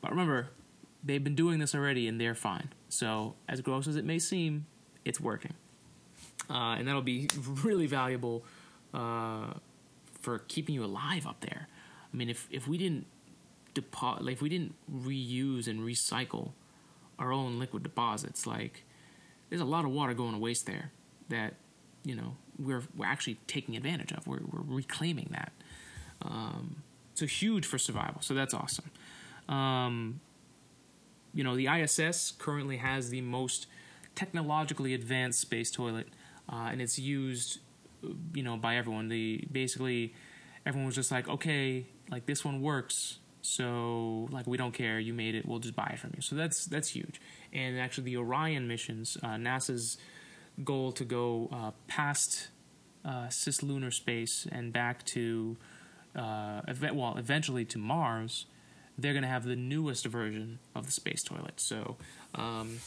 but 0.00 0.10
remember, 0.10 0.48
they've 1.04 1.22
been 1.22 1.34
doing 1.34 1.58
this 1.58 1.74
already 1.74 2.08
and 2.08 2.18
they're 2.18 2.34
fine. 2.34 2.70
So, 2.88 3.34
as 3.48 3.60
gross 3.60 3.86
as 3.86 3.96
it 3.96 4.06
may 4.06 4.18
seem, 4.18 4.64
it's 5.04 5.20
working. 5.20 5.52
Uh, 6.50 6.76
and 6.78 6.86
that'll 6.86 7.02
be 7.02 7.28
really 7.62 7.86
valuable 7.86 8.44
uh, 8.94 9.54
for 10.20 10.40
keeping 10.48 10.74
you 10.74 10.84
alive 10.84 11.26
up 11.26 11.40
there. 11.40 11.68
I 12.12 12.16
mean, 12.16 12.28
if 12.28 12.46
if 12.50 12.68
we 12.68 12.76
didn't 12.78 13.06
depo- 13.74 14.20
like 14.22 14.34
if 14.34 14.42
we 14.42 14.48
didn't 14.48 14.74
reuse 14.92 15.66
and 15.66 15.80
recycle 15.80 16.50
our 17.18 17.32
own 17.32 17.58
liquid 17.58 17.82
deposits, 17.82 18.46
like 18.46 18.84
there's 19.48 19.62
a 19.62 19.66
lot 19.66 19.84
of 19.84 19.90
water 19.90 20.14
going 20.14 20.32
to 20.32 20.38
waste 20.38 20.66
there 20.66 20.90
that 21.28 21.54
you 22.04 22.14
know 22.14 22.36
we're 22.58 22.82
we're 22.96 23.06
actually 23.06 23.38
taking 23.46 23.76
advantage 23.76 24.12
of. 24.12 24.26
We're 24.26 24.40
we're 24.50 24.76
reclaiming 24.76 25.28
that. 25.32 25.52
Um, 26.22 26.82
so 27.14 27.26
huge 27.26 27.66
for 27.66 27.78
survival. 27.78 28.20
So 28.22 28.34
that's 28.34 28.54
awesome. 28.54 28.90
Um, 29.48 30.20
you 31.34 31.44
know, 31.44 31.56
the 31.56 31.66
ISS 31.66 32.32
currently 32.38 32.76
has 32.78 33.10
the 33.10 33.20
most 33.20 33.66
technologically 34.14 34.94
advanced 34.94 35.40
space 35.40 35.70
toilet, 35.70 36.08
uh, 36.52 36.68
and 36.70 36.82
it's 36.82 36.98
used 36.98 37.60
you 38.34 38.42
know, 38.42 38.56
by 38.56 38.76
everyone. 38.76 39.08
The 39.08 39.44
basically 39.50 40.14
everyone 40.66 40.86
was 40.86 40.94
just 40.96 41.10
like, 41.10 41.28
okay, 41.28 41.86
like 42.10 42.26
this 42.26 42.44
one 42.44 42.60
works, 42.60 43.18
so 43.42 44.28
like 44.30 44.46
we 44.46 44.56
don't 44.56 44.72
care, 44.72 44.98
you 44.98 45.14
made 45.14 45.34
it, 45.34 45.46
we'll 45.46 45.60
just 45.60 45.76
buy 45.76 45.90
it 45.92 45.98
from 45.98 46.10
you. 46.16 46.22
So 46.22 46.36
that's 46.36 46.66
that's 46.66 46.88
huge. 46.88 47.20
And 47.52 47.78
actually, 47.78 48.04
the 48.04 48.16
Orion 48.16 48.66
missions, 48.66 49.16
uh, 49.22 49.36
NASA's 49.36 49.98
goal 50.64 50.92
to 50.92 51.04
go 51.04 51.48
uh, 51.52 51.70
past 51.86 52.48
uh, 53.04 53.26
cislunar 53.28 53.92
space 53.92 54.46
and 54.50 54.72
back 54.72 55.04
to, 55.06 55.56
uh, 56.14 56.62
well, 56.92 57.16
eventually 57.16 57.64
to 57.66 57.78
Mars. 57.78 58.46
they're 58.98 59.12
going 59.12 59.22
to 59.22 59.28
have 59.28 59.44
the 59.44 59.56
newest 59.56 60.06
version 60.06 60.58
of 60.74 60.86
the 60.86 60.92
space 60.92 61.22
toilet. 61.22 61.60
So 61.60 61.96
um, 62.34 62.78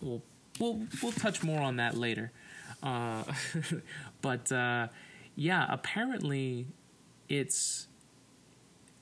we'll 0.00 0.22
we'll 0.58 0.86
we'll 1.02 1.12
touch 1.12 1.42
more 1.42 1.60
on 1.60 1.76
that 1.76 1.96
later. 1.96 2.32
Uh, 2.82 3.24
but 4.20 4.50
uh, 4.50 4.88
yeah, 5.36 5.66
apparently 5.68 6.66
it's 7.28 7.86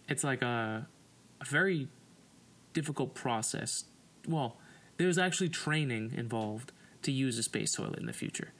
it's 0.09 0.25
like 0.25 0.43
a, 0.43 0.87
a 1.41 1.45
very 1.45 1.89
difficult 2.73 3.15
process. 3.15 3.85
Well, 4.29 4.57
there's 4.97 5.19
actually 5.19 5.49
training 5.49 6.13
involved 6.17 6.73
to 7.03 7.13
use 7.13 7.39
a 7.39 7.43
space 7.43 7.73
toilet 7.73 7.99
in 7.99 8.07
the 8.07 8.13
future. 8.13 8.53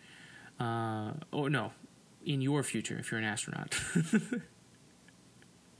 Uh, 0.59 1.13
or 1.33 1.51
no, 1.51 1.73
in 2.25 2.41
your 2.41 2.63
future 2.63 2.99
if 2.99 3.11
you're 3.11 3.19
an 3.19 3.27
astronaut. 3.27 3.75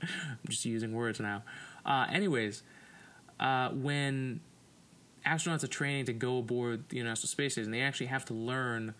I'm 0.01 0.49
just 0.49 0.65
using 0.65 0.93
words 0.93 1.19
now. 1.19 1.43
Uh, 1.85 2.07
anyways, 2.11 2.63
uh, 3.39 3.69
when 3.69 4.41
astronauts 5.25 5.63
are 5.63 5.67
training 5.67 6.05
to 6.05 6.13
go 6.13 6.39
aboard 6.39 6.89
the 6.89 6.99
International 6.99 7.27
Space 7.27 7.53
Station, 7.53 7.71
they 7.71 7.81
actually 7.81 8.07
have 8.07 8.25
to 8.25 8.33
learn 8.33 8.93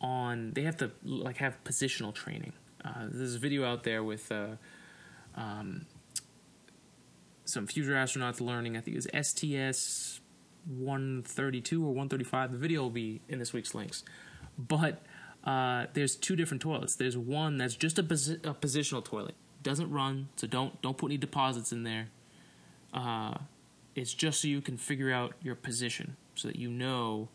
on. 0.00 0.52
They 0.52 0.62
have 0.62 0.76
to 0.78 0.90
like 1.04 1.38
have 1.38 1.62
positional 1.64 2.14
training. 2.14 2.52
Uh, 2.84 3.06
there's 3.10 3.34
a 3.34 3.38
video 3.38 3.64
out 3.64 3.84
there 3.84 4.02
with 4.04 4.30
uh, 4.30 4.56
um, 5.34 5.86
some 7.44 7.66
future 7.66 7.92
astronauts 7.92 8.40
learning. 8.40 8.76
I 8.76 8.80
think 8.80 8.96
it 8.96 9.12
was 9.12 9.26
STS 9.26 10.20
132 10.66 11.82
or 11.82 11.88
135. 11.88 12.52
The 12.52 12.58
video 12.58 12.82
will 12.82 12.90
be 12.90 13.20
in 13.28 13.38
this 13.38 13.52
week's 13.52 13.74
links, 13.74 14.04
but. 14.58 15.02
Uh, 15.44 15.86
there's 15.92 16.16
two 16.16 16.34
different 16.34 16.60
toilets. 16.60 16.96
There's 16.96 17.16
one 17.16 17.56
that's 17.56 17.76
just 17.76 18.00
a, 18.00 18.02
posi- 18.02 18.44
a 18.44 18.52
positional 18.52 19.04
toilet, 19.04 19.36
doesn't 19.62 19.92
run, 19.92 20.28
so 20.34 20.48
don't 20.48 20.82
don't 20.82 20.96
put 20.96 21.06
any 21.06 21.18
deposits 21.18 21.70
in 21.70 21.84
there. 21.84 22.08
Uh, 22.92 23.34
it's 23.94 24.12
just 24.12 24.42
so 24.42 24.48
you 24.48 24.60
can 24.60 24.76
figure 24.76 25.12
out 25.12 25.34
your 25.40 25.54
position, 25.54 26.16
so 26.34 26.48
that 26.48 26.56
you 26.56 26.68
know 26.68 27.28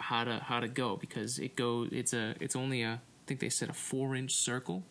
how 0.00 0.24
to 0.24 0.38
how 0.38 0.60
to 0.60 0.68
go 0.68 0.96
because 0.96 1.38
it 1.38 1.54
go 1.56 1.86
it's 1.90 2.12
a 2.12 2.34
it's 2.40 2.56
only 2.56 2.82
a 2.82 2.94
I 2.94 3.22
think 3.26 3.40
they 3.40 3.48
said 3.48 3.68
a 3.68 3.74
four 3.74 4.16
inch 4.16 4.34
circle, 4.34 4.82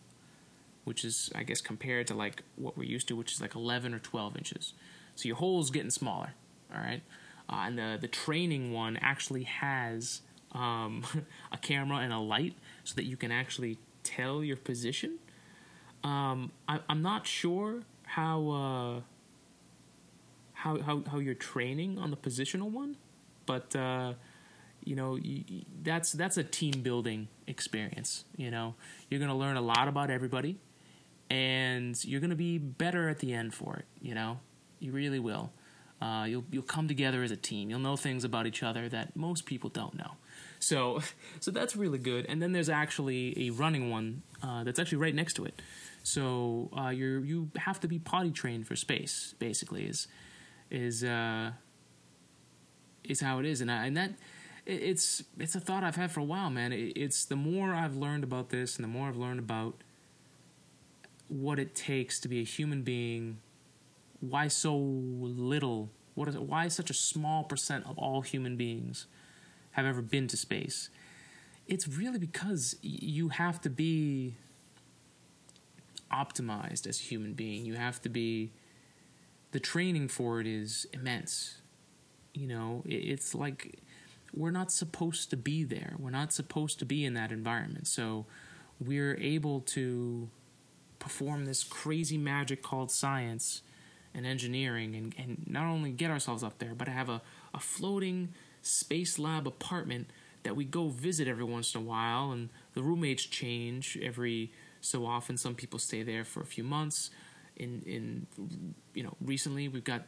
which 0.84 1.04
is 1.04 1.30
I 1.34 1.42
guess 1.42 1.60
compared 1.60 2.06
to 2.08 2.14
like 2.14 2.42
what 2.56 2.76
we're 2.76 2.84
used 2.84 3.08
to, 3.08 3.16
which 3.16 3.32
is 3.32 3.40
like 3.40 3.54
eleven 3.54 3.92
or 3.92 3.98
twelve 3.98 4.36
inches. 4.36 4.72
So 5.16 5.28
your 5.28 5.36
hole's 5.36 5.70
getting 5.70 5.90
smaller. 5.90 6.34
All 6.74 6.80
right, 6.80 7.02
uh, 7.48 7.64
and 7.66 7.78
the 7.78 7.98
the 8.00 8.08
training 8.08 8.72
one 8.72 8.96
actually 8.98 9.42
has 9.42 10.22
um, 10.52 11.04
a 11.52 11.58
camera 11.58 11.98
and 11.98 12.12
a 12.12 12.18
light 12.18 12.54
so 12.84 12.94
that 12.94 13.04
you 13.04 13.16
can 13.16 13.32
actually 13.32 13.78
tell 14.02 14.42
your 14.42 14.56
position. 14.56 15.18
Um, 16.02 16.52
I, 16.66 16.80
am 16.88 17.02
not 17.02 17.26
sure 17.26 17.82
how, 18.04 18.48
uh, 18.48 19.00
how 20.54 20.80
how 20.80 21.02
how 21.10 21.18
you're 21.18 21.34
training 21.34 21.98
on 21.98 22.10
the 22.10 22.16
positional 22.16 22.70
one, 22.70 22.96
but 23.44 23.74
uh, 23.76 24.14
you 24.84 24.96
know 24.96 25.18
that's 25.82 26.12
that's 26.12 26.36
a 26.36 26.44
team 26.44 26.82
building 26.82 27.28
experience. 27.46 28.24
You 28.36 28.50
know 28.50 28.74
you're 29.08 29.20
gonna 29.20 29.36
learn 29.36 29.56
a 29.56 29.62
lot 29.62 29.88
about 29.88 30.10
everybody, 30.10 30.58
and 31.28 32.02
you're 32.04 32.20
gonna 32.20 32.34
be 32.34 32.58
better 32.58 33.08
at 33.08 33.18
the 33.18 33.32
end 33.32 33.54
for 33.54 33.76
it. 33.76 33.84
You 34.00 34.14
know 34.14 34.38
you 34.80 34.92
really 34.92 35.18
will. 35.18 35.52
Uh, 36.00 36.24
you'll 36.24 36.44
you'll 36.50 36.62
come 36.62 36.88
together 36.88 37.22
as 37.22 37.30
a 37.30 37.36
team. 37.36 37.68
You'll 37.68 37.78
know 37.78 37.96
things 37.96 38.24
about 38.24 38.46
each 38.46 38.62
other 38.62 38.88
that 38.88 39.14
most 39.14 39.44
people 39.44 39.68
don't 39.68 39.94
know. 39.94 40.12
So, 40.58 41.00
so 41.40 41.50
that's 41.50 41.76
really 41.76 41.98
good. 41.98 42.26
And 42.28 42.40
then 42.40 42.52
there's 42.52 42.70
actually 42.70 43.48
a 43.48 43.50
running 43.50 43.90
one 43.90 44.22
uh, 44.42 44.64
that's 44.64 44.78
actually 44.78 44.98
right 44.98 45.14
next 45.14 45.34
to 45.34 45.44
it. 45.44 45.60
So 46.02 46.70
uh, 46.76 46.88
you 46.88 47.20
you 47.20 47.50
have 47.56 47.80
to 47.80 47.88
be 47.88 47.98
potty 47.98 48.30
trained 48.30 48.66
for 48.66 48.76
space. 48.76 49.34
Basically, 49.38 49.84
is 49.84 50.08
is 50.70 51.04
uh, 51.04 51.50
is 53.04 53.20
how 53.20 53.38
it 53.38 53.44
is, 53.44 53.60
and 53.60 53.70
I, 53.70 53.86
and 53.86 53.96
that 53.98 54.12
it's 54.70 55.22
it's 55.38 55.54
a 55.54 55.60
thought 55.60 55.84
I've 55.84 55.96
had 55.96 56.10
for 56.10 56.20
a 56.20 56.24
while, 56.24 56.50
man. 56.50 56.72
It's 56.72 57.24
the 57.24 57.36
more 57.36 57.74
I've 57.74 57.96
learned 57.96 58.24
about 58.24 58.50
this, 58.50 58.76
and 58.76 58.84
the 58.84 58.88
more 58.88 59.08
I've 59.08 59.16
learned 59.16 59.40
about 59.40 59.82
what 61.28 61.58
it 61.58 61.74
takes 61.74 62.20
to 62.20 62.28
be 62.28 62.40
a 62.40 62.44
human 62.44 62.82
being. 62.82 63.38
Why 64.20 64.48
so 64.48 64.76
little? 64.76 65.90
What 66.14 66.28
is 66.28 66.34
it? 66.34 66.42
Why 66.42 66.68
such 66.68 66.90
a 66.90 66.94
small 66.94 67.44
percent 67.44 67.86
of 67.86 67.98
all 67.98 68.22
human 68.22 68.56
beings? 68.56 69.06
have 69.72 69.86
ever 69.86 70.02
been 70.02 70.26
to 70.28 70.36
space. 70.36 70.90
It's 71.66 71.86
really 71.86 72.18
because 72.18 72.76
you 72.82 73.28
have 73.28 73.60
to 73.62 73.70
be 73.70 74.34
optimized 76.12 76.86
as 76.86 76.98
a 76.98 77.02
human 77.02 77.34
being. 77.34 77.64
You 77.64 77.74
have 77.74 78.02
to 78.02 78.08
be. 78.08 78.52
The 79.52 79.60
training 79.60 80.08
for 80.08 80.40
it 80.40 80.46
is 80.46 80.86
immense. 80.92 81.60
You 82.32 82.46
know, 82.46 82.82
it's 82.86 83.34
like 83.34 83.80
we're 84.34 84.50
not 84.50 84.70
supposed 84.72 85.30
to 85.30 85.36
be 85.36 85.64
there. 85.64 85.94
We're 85.98 86.10
not 86.10 86.32
supposed 86.32 86.78
to 86.80 86.84
be 86.84 87.04
in 87.04 87.14
that 87.14 87.32
environment. 87.32 87.86
So 87.86 88.26
we're 88.78 89.16
able 89.16 89.60
to 89.60 90.28
perform 90.98 91.46
this 91.46 91.64
crazy 91.64 92.18
magic 92.18 92.62
called 92.62 92.90
science 92.90 93.62
and 94.14 94.26
engineering 94.26 94.94
and, 94.94 95.14
and 95.18 95.44
not 95.46 95.66
only 95.66 95.90
get 95.90 96.10
ourselves 96.10 96.42
up 96.42 96.58
there, 96.58 96.74
but 96.74 96.88
have 96.88 97.08
a, 97.08 97.22
a 97.54 97.60
floating 97.60 98.30
Space 98.62 99.18
Lab 99.18 99.46
apartment 99.46 100.08
that 100.42 100.56
we 100.56 100.64
go 100.64 100.88
visit 100.88 101.28
every 101.28 101.44
once 101.44 101.74
in 101.74 101.80
a 101.82 101.84
while, 101.84 102.32
and 102.32 102.48
the 102.74 102.82
roommates 102.82 103.24
change 103.24 103.98
every 104.02 104.52
so 104.80 105.06
often. 105.06 105.36
Some 105.36 105.54
people 105.54 105.78
stay 105.78 106.02
there 106.02 106.24
for 106.24 106.40
a 106.40 106.46
few 106.46 106.64
months. 106.64 107.10
In 107.56 107.82
in 107.84 108.26
you 108.94 109.02
know 109.02 109.14
recently 109.20 109.68
we've 109.68 109.84
got 109.84 110.06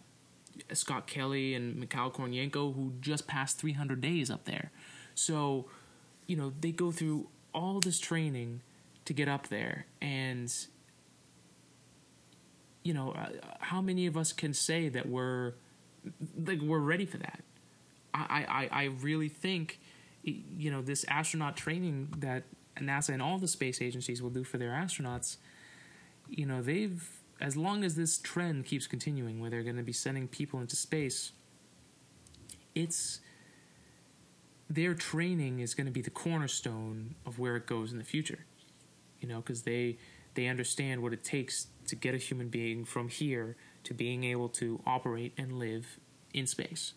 Scott 0.72 1.06
Kelly 1.06 1.54
and 1.54 1.76
Mikhail 1.76 2.10
Kornienko 2.10 2.74
who 2.74 2.92
just 3.00 3.26
passed 3.26 3.58
300 3.58 4.00
days 4.00 4.30
up 4.30 4.44
there. 4.44 4.70
So 5.14 5.66
you 6.26 6.36
know 6.36 6.52
they 6.60 6.72
go 6.72 6.90
through 6.90 7.28
all 7.54 7.80
this 7.80 7.98
training 7.98 8.62
to 9.04 9.12
get 9.12 9.28
up 9.28 9.48
there, 9.48 9.86
and 10.00 10.54
you 12.82 12.94
know 12.94 13.12
uh, 13.12 13.28
how 13.60 13.80
many 13.80 14.06
of 14.06 14.16
us 14.16 14.32
can 14.32 14.54
say 14.54 14.88
that 14.88 15.08
we're 15.08 15.54
like 16.46 16.60
we're 16.60 16.78
ready 16.78 17.06
for 17.06 17.18
that 17.18 17.42
I, 18.14 18.68
I, 18.72 18.82
I 18.82 18.84
really 19.00 19.28
think, 19.28 19.80
you 20.22 20.70
know, 20.70 20.82
this 20.82 21.04
astronaut 21.08 21.56
training 21.56 22.14
that 22.18 22.44
NASA 22.78 23.10
and 23.10 23.22
all 23.22 23.38
the 23.38 23.48
space 23.48 23.80
agencies 23.80 24.22
will 24.22 24.30
do 24.30 24.44
for 24.44 24.58
their 24.58 24.70
astronauts, 24.70 25.36
you 26.28 26.46
know, 26.46 26.62
they've, 26.62 27.08
as 27.42 27.56
long 27.56 27.82
as 27.82 27.96
this 27.96 28.18
trend 28.18 28.64
keeps 28.64 28.86
continuing 28.86 29.40
where 29.40 29.50
they're 29.50 29.64
going 29.64 29.76
to 29.76 29.82
be 29.82 29.92
sending 29.92 30.28
people 30.28 30.60
into 30.60 30.76
space, 30.76 31.32
it's, 32.72 33.18
their 34.70 34.94
training 34.94 35.58
is 35.58 35.74
going 35.74 35.86
to 35.86 35.92
be 35.92 36.00
the 36.00 36.08
cornerstone 36.08 37.16
of 37.26 37.40
where 37.40 37.56
it 37.56 37.66
goes 37.66 37.90
in 37.90 37.98
the 37.98 38.04
future. 38.04 38.46
You 39.20 39.28
know, 39.28 39.38
because 39.38 39.62
they, 39.62 39.98
they 40.34 40.46
understand 40.46 41.02
what 41.02 41.12
it 41.12 41.24
takes 41.24 41.66
to 41.88 41.96
get 41.96 42.14
a 42.14 42.18
human 42.18 42.48
being 42.48 42.84
from 42.84 43.08
here 43.08 43.56
to 43.84 43.92
being 43.92 44.22
able 44.22 44.48
to 44.48 44.80
operate 44.86 45.32
and 45.36 45.58
live 45.58 45.98
in 46.32 46.46
space. 46.46 46.94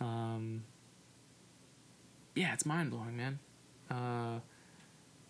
Um, 0.00 0.62
yeah, 2.36 2.52
it's 2.52 2.64
mind 2.64 2.92
blowing, 2.92 3.16
man. 3.16 3.40
Uh, 3.90 4.38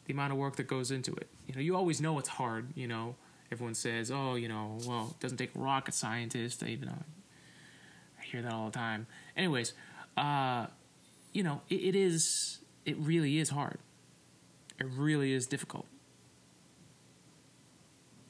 the 0.04 0.12
amount 0.12 0.32
of 0.32 0.38
work 0.38 0.56
that 0.56 0.68
goes 0.68 0.90
into 0.90 1.14
it. 1.14 1.28
You 1.46 1.54
know, 1.54 1.60
you 1.62 1.74
always 1.74 2.00
know 2.00 2.18
it's 2.18 2.28
hard. 2.28 2.68
You 2.74 2.88
know, 2.88 3.16
everyone 3.54 3.74
says, 3.74 4.10
"Oh, 4.10 4.34
you 4.34 4.48
know, 4.48 4.78
well, 4.86 5.08
it 5.12 5.20
doesn't 5.20 5.38
take 5.38 5.54
a 5.54 5.58
rocket 5.58 5.94
scientist." 5.94 6.62
Even 6.62 6.88
though 6.88 7.04
I 8.20 8.24
hear 8.24 8.42
that 8.42 8.52
all 8.52 8.66
the 8.66 8.72
time. 8.72 9.06
Anyways, 9.36 9.72
uh, 10.16 10.66
you 11.32 11.42
know, 11.42 11.62
it, 11.68 11.76
it 11.76 11.96
is. 11.96 12.58
It 12.84 12.98
really 12.98 13.38
is 13.38 13.50
hard. 13.50 13.78
It 14.78 14.86
really 14.96 15.32
is 15.32 15.46
difficult. 15.46 15.86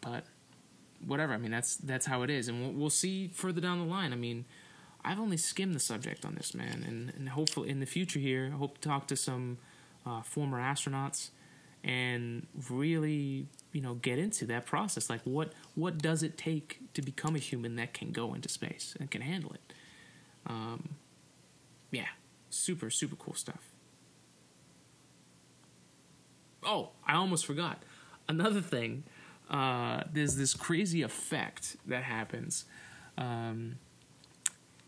But 0.01 0.25
whatever. 1.05 1.33
I 1.33 1.39
mean, 1.39 1.51
that's 1.51 1.77
that's 1.77 2.07
how 2.07 2.23
it 2.23 2.31
is, 2.31 2.49
and 2.49 2.61
we'll, 2.61 2.73
we'll 2.73 2.91
see 2.91 3.29
further 3.29 3.61
down 3.61 3.79
the 3.79 3.85
line. 3.85 4.13
I 4.13 4.17
mean 4.17 4.45
I've 5.05 5.21
only 5.21 5.37
skimmed 5.37 5.75
the 5.75 5.81
subject 5.81 6.25
on 6.25 6.35
this, 6.35 6.55
man, 6.55 6.83
and, 6.87 7.13
and 7.15 7.29
hopefully 7.29 7.69
in 7.69 7.79
the 7.81 7.87
future 7.87 8.19
here, 8.19 8.51
I 8.55 8.57
hope 8.57 8.79
to 8.79 8.89
talk 8.89 9.07
to 9.09 9.17
some 9.17 9.59
uh, 10.07 10.23
former 10.23 10.59
astronauts 10.59 11.29
and 11.85 12.47
really, 12.71 13.47
you 13.73 13.83
know, 13.83 13.95
get 13.95 14.19
into 14.19 14.47
that 14.47 14.65
process. 14.65 15.11
Like, 15.11 15.21
what 15.25 15.53
what 15.75 15.99
does 15.99 16.23
it 16.23 16.39
take 16.39 16.81
to 16.95 17.03
become 17.03 17.37
a 17.37 17.39
human 17.39 17.77
that 17.77 17.93
can 17.93 18.11
go 18.11 18.33
into 18.35 18.49
space 18.49 18.97
and 18.99 19.11
can 19.11 19.21
handle 19.21 19.53
it? 19.53 19.73
Um, 20.47 20.97
yeah, 21.91 22.09
super 22.49 22.91
super 22.91 23.17
cool 23.17 23.35
stuff. 23.35 23.71
Oh, 26.65 26.91
I 27.07 27.15
almost 27.15 27.45
forgot 27.45 27.83
another 28.27 28.63
thing. 28.63 29.05
Uh, 29.51 30.05
there's 30.11 30.37
this 30.37 30.55
crazy 30.55 31.03
effect 31.03 31.77
that 31.87 32.03
happens. 32.05 32.65
Um, 33.19 33.77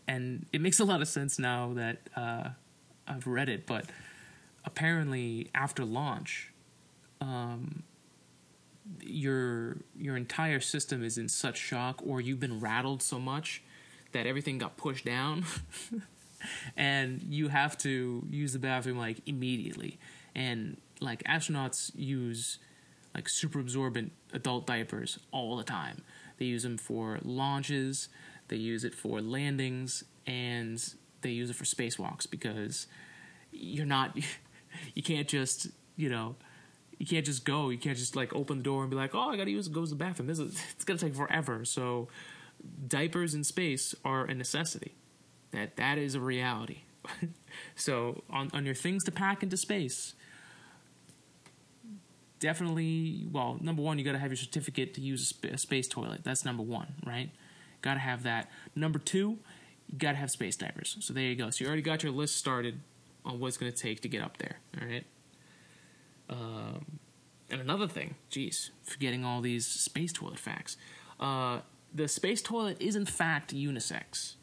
and 0.07 0.47
it 0.51 0.61
makes 0.61 0.79
a 0.79 0.85
lot 0.85 1.01
of 1.01 1.07
sense 1.07 1.37
now 1.37 1.73
that 1.75 1.97
uh, 2.15 2.49
I've 3.07 3.27
read 3.27 3.49
it. 3.49 3.67
But 3.67 3.85
apparently, 4.65 5.51
after 5.53 5.85
launch, 5.85 6.51
um, 7.21 7.83
your 9.01 9.77
your 9.97 10.15
entire 10.15 10.59
system 10.59 11.03
is 11.03 11.17
in 11.17 11.27
such 11.27 11.57
shock 11.57 12.01
or 12.05 12.21
you've 12.21 12.39
been 12.39 12.59
rattled 12.59 13.01
so 13.01 13.19
much 13.19 13.61
that 14.13 14.25
everything 14.25 14.57
got 14.57 14.77
pushed 14.77 15.05
down 15.05 15.43
and 16.77 17.21
you 17.29 17.49
have 17.49 17.77
to 17.77 18.25
use 18.29 18.53
the 18.53 18.59
bathroom 18.59 18.97
like 18.97 19.21
immediately. 19.25 19.99
And 20.35 20.77
like 21.01 21.23
astronauts 21.23 21.91
use 21.95 22.59
like 23.13 23.27
super 23.27 23.59
absorbent 23.59 24.11
adult 24.33 24.65
diapers 24.65 25.19
all 25.31 25.57
the 25.57 25.63
time. 25.63 26.03
They 26.37 26.45
use 26.45 26.63
them 26.63 26.77
for 26.77 27.19
launches 27.23 28.09
they 28.47 28.55
use 28.55 28.83
it 28.83 28.95
for 28.95 29.21
landings 29.21 30.03
and 30.25 30.93
they 31.21 31.31
use 31.31 31.49
it 31.49 31.55
for 31.55 31.65
spacewalks 31.65 32.29
because 32.29 32.87
you're 33.51 33.85
not 33.85 34.17
you 34.93 35.03
can't 35.03 35.27
just 35.27 35.67
you 35.95 36.09
know 36.09 36.35
you 36.97 37.05
can't 37.05 37.25
just 37.25 37.45
go. 37.45 37.69
You 37.69 37.77
can't 37.77 37.97
just 37.97 38.15
like 38.15 38.33
open 38.35 38.57
the 38.57 38.63
door 38.63 38.81
and 38.81 38.89
be 38.89 38.95
like 38.95 39.13
oh 39.13 39.29
i 39.29 39.37
gotta 39.37 39.51
use 39.51 39.67
it 39.67 39.73
go 39.73 39.83
to 39.83 39.89
the 39.89 39.95
bathroom. 39.95 40.27
This 40.27 40.39
is 40.39 40.61
it's 40.71 40.83
gonna 40.83 40.99
take 40.99 41.15
forever. 41.15 41.65
So 41.65 42.07
diapers 42.87 43.33
in 43.33 43.43
space 43.43 43.95
are 44.03 44.25
a 44.25 44.33
necessity. 44.33 44.95
That 45.51 45.77
that 45.77 45.97
is 45.97 46.15
a 46.15 46.19
reality. 46.19 46.79
So 47.75 48.23
on 48.29 48.51
on 48.53 48.65
your 48.65 48.75
things 48.75 49.03
to 49.05 49.11
pack 49.11 49.41
into 49.41 49.57
space 49.57 50.13
definitely 52.39 53.25
well 53.31 53.57
number 53.61 53.81
one 53.81 53.97
you 53.97 54.05
got 54.05 54.11
to 54.11 54.19
have 54.19 54.29
your 54.29 54.37
certificate 54.37 54.93
to 54.93 55.01
use 55.01 55.23
a, 55.23 55.25
sp- 55.25 55.53
a 55.53 55.57
space 55.57 55.87
toilet. 55.87 56.23
That's 56.23 56.45
number 56.45 56.61
one 56.61 56.93
right? 57.03 57.31
Got 57.81 57.95
to 57.95 57.99
have 57.99 58.23
that. 58.23 58.51
Number 58.75 58.99
two 58.99 59.39
you 59.87 59.97
got 59.97 60.11
to 60.11 60.17
have 60.17 60.29
space 60.29 60.55
diapers. 60.55 60.97
So 60.99 61.13
there 61.13 61.23
you 61.23 61.35
go. 61.35 61.49
So 61.49 61.63
you 61.63 61.67
already 61.67 61.81
got 61.81 62.03
your 62.03 62.11
list 62.11 62.35
started 62.35 62.79
on 63.25 63.39
what 63.39 63.47
it's 63.47 63.57
to 63.57 63.71
take 63.71 64.01
to 64.01 64.09
get 64.09 64.21
up 64.21 64.37
there 64.37 64.59
all 64.79 64.87
right 64.87 65.05
um, 66.29 66.99
and 67.49 67.61
another 67.61 67.87
thing 67.87 68.15
geez 68.29 68.71
forgetting 68.83 69.23
all 69.23 69.41
these 69.41 69.65
space 69.65 70.11
toilet 70.11 70.39
facts 70.39 70.77
uh, 71.19 71.59
the 71.93 72.07
space 72.07 72.41
toilet 72.41 72.77
is 72.81 72.95
in 72.95 73.05
fact 73.05 73.53
unisex 73.55 74.35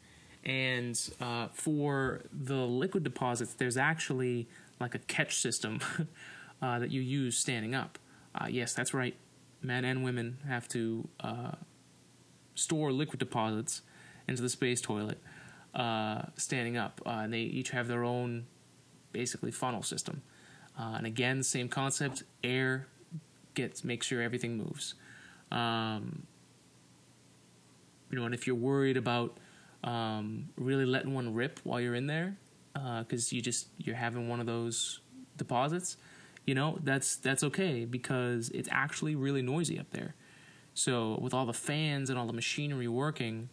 and 0.43 1.09
uh, 1.19 1.47
for 1.53 2.21
the 2.31 2.55
liquid 2.55 3.03
deposits 3.03 3.53
there's 3.53 3.77
actually 3.77 4.47
like 4.79 4.95
a 4.95 4.99
catch 4.99 5.37
system 5.37 5.79
uh, 6.61 6.79
that 6.79 6.91
you 6.91 7.01
use 7.01 7.37
standing 7.37 7.75
up. 7.75 7.97
Uh, 8.33 8.47
yes, 8.49 8.73
that's 8.73 8.93
right. 8.93 9.15
Men 9.61 9.85
and 9.85 10.03
women 10.03 10.37
have 10.47 10.67
to 10.69 11.07
uh, 11.21 11.51
store 12.53 12.91
liquid 12.91 13.19
deposits 13.19 13.81
into 14.27 14.41
the 14.41 14.49
space 14.49 14.81
toilet 14.81 15.19
uh, 15.73 16.23
standing 16.35 16.77
up, 16.77 17.01
and 17.05 17.33
they 17.33 17.39
each 17.41 17.71
have 17.71 17.87
their 17.87 18.03
own 18.03 18.45
basically 19.11 19.51
funnel 19.51 19.81
system. 19.81 20.21
Uh, 20.77 20.95
and 20.97 21.05
again, 21.05 21.43
same 21.43 21.69
concept: 21.69 22.23
air 22.43 22.87
gets 23.53 23.83
makes 23.83 24.07
sure 24.07 24.21
everything 24.21 24.57
moves. 24.57 24.95
Um, 25.51 26.23
you 28.09 28.19
know, 28.19 28.25
and 28.25 28.33
if 28.33 28.47
you're 28.47 28.55
worried 28.55 28.97
about 28.97 29.37
um, 29.83 30.49
really 30.57 30.85
letting 30.85 31.13
one 31.13 31.33
rip 31.33 31.59
while 31.63 31.79
you're 31.79 31.95
in 31.95 32.07
there, 32.07 32.37
because 32.73 33.31
you 33.31 33.41
just 33.41 33.67
you're 33.77 33.95
having 33.95 34.27
one 34.27 34.39
of 34.39 34.45
those 34.45 34.99
deposits, 35.37 35.97
you 36.45 36.55
know 36.55 36.79
that's 36.83 37.15
that's 37.15 37.43
okay 37.43 37.85
because 37.85 38.49
it's 38.49 38.69
actually 38.71 39.15
really 39.15 39.41
noisy 39.41 39.79
up 39.79 39.89
there. 39.91 40.15
So 40.73 41.17
with 41.21 41.33
all 41.33 41.45
the 41.45 41.53
fans 41.53 42.09
and 42.09 42.19
all 42.19 42.27
the 42.27 42.33
machinery 42.33 42.87
working 42.87 43.49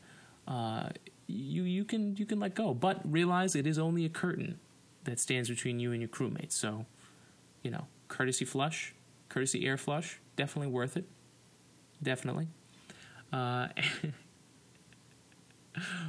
uh, 0.47 0.89
you 1.27 1.63
you 1.63 1.85
can 1.85 2.17
you 2.17 2.27
can 2.27 2.41
let 2.41 2.55
go. 2.55 2.75
But 2.75 3.01
realize 3.11 3.55
it 3.55 3.67
is 3.67 3.79
only 3.79 4.05
a 4.05 4.09
curtain 4.09 4.59
that 5.05 5.19
stands 5.19 5.49
between 5.49 5.81
you 5.81 5.93
and 5.93 6.01
your 6.01 6.09
crewmates. 6.09 6.53
So 6.53 6.87
you 7.63 7.71
know 7.71 7.87
courtesy 8.09 8.45
flush 8.45 8.95
courtesy 9.29 9.67
air 9.67 9.77
flush 9.77 10.21
definitely 10.37 10.71
worth 10.71 10.97
it 10.97 11.05
definitely 12.03 12.49
uh, 13.33 13.69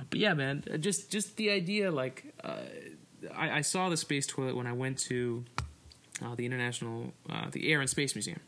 but 0.10 0.20
yeah 0.20 0.34
man 0.34 0.64
just 0.80 1.12
just 1.12 1.38
the 1.38 1.50
idea 1.50 1.92
like 1.92 2.34
uh, 2.44 2.58
I, 3.34 3.58
I 3.58 3.62
saw 3.62 3.90
the 3.90 3.98
space 3.98 4.28
toilet 4.28 4.56
when 4.56 4.68
i 4.68 4.74
went 4.74 4.98
to 5.10 5.46
uh, 6.22 6.36
the 6.36 6.46
International, 6.46 7.14
uh, 7.30 7.50
the 7.52 7.72
Air 7.72 7.82
and 7.82 7.90
Space 7.90 8.16
Museum 8.16 8.40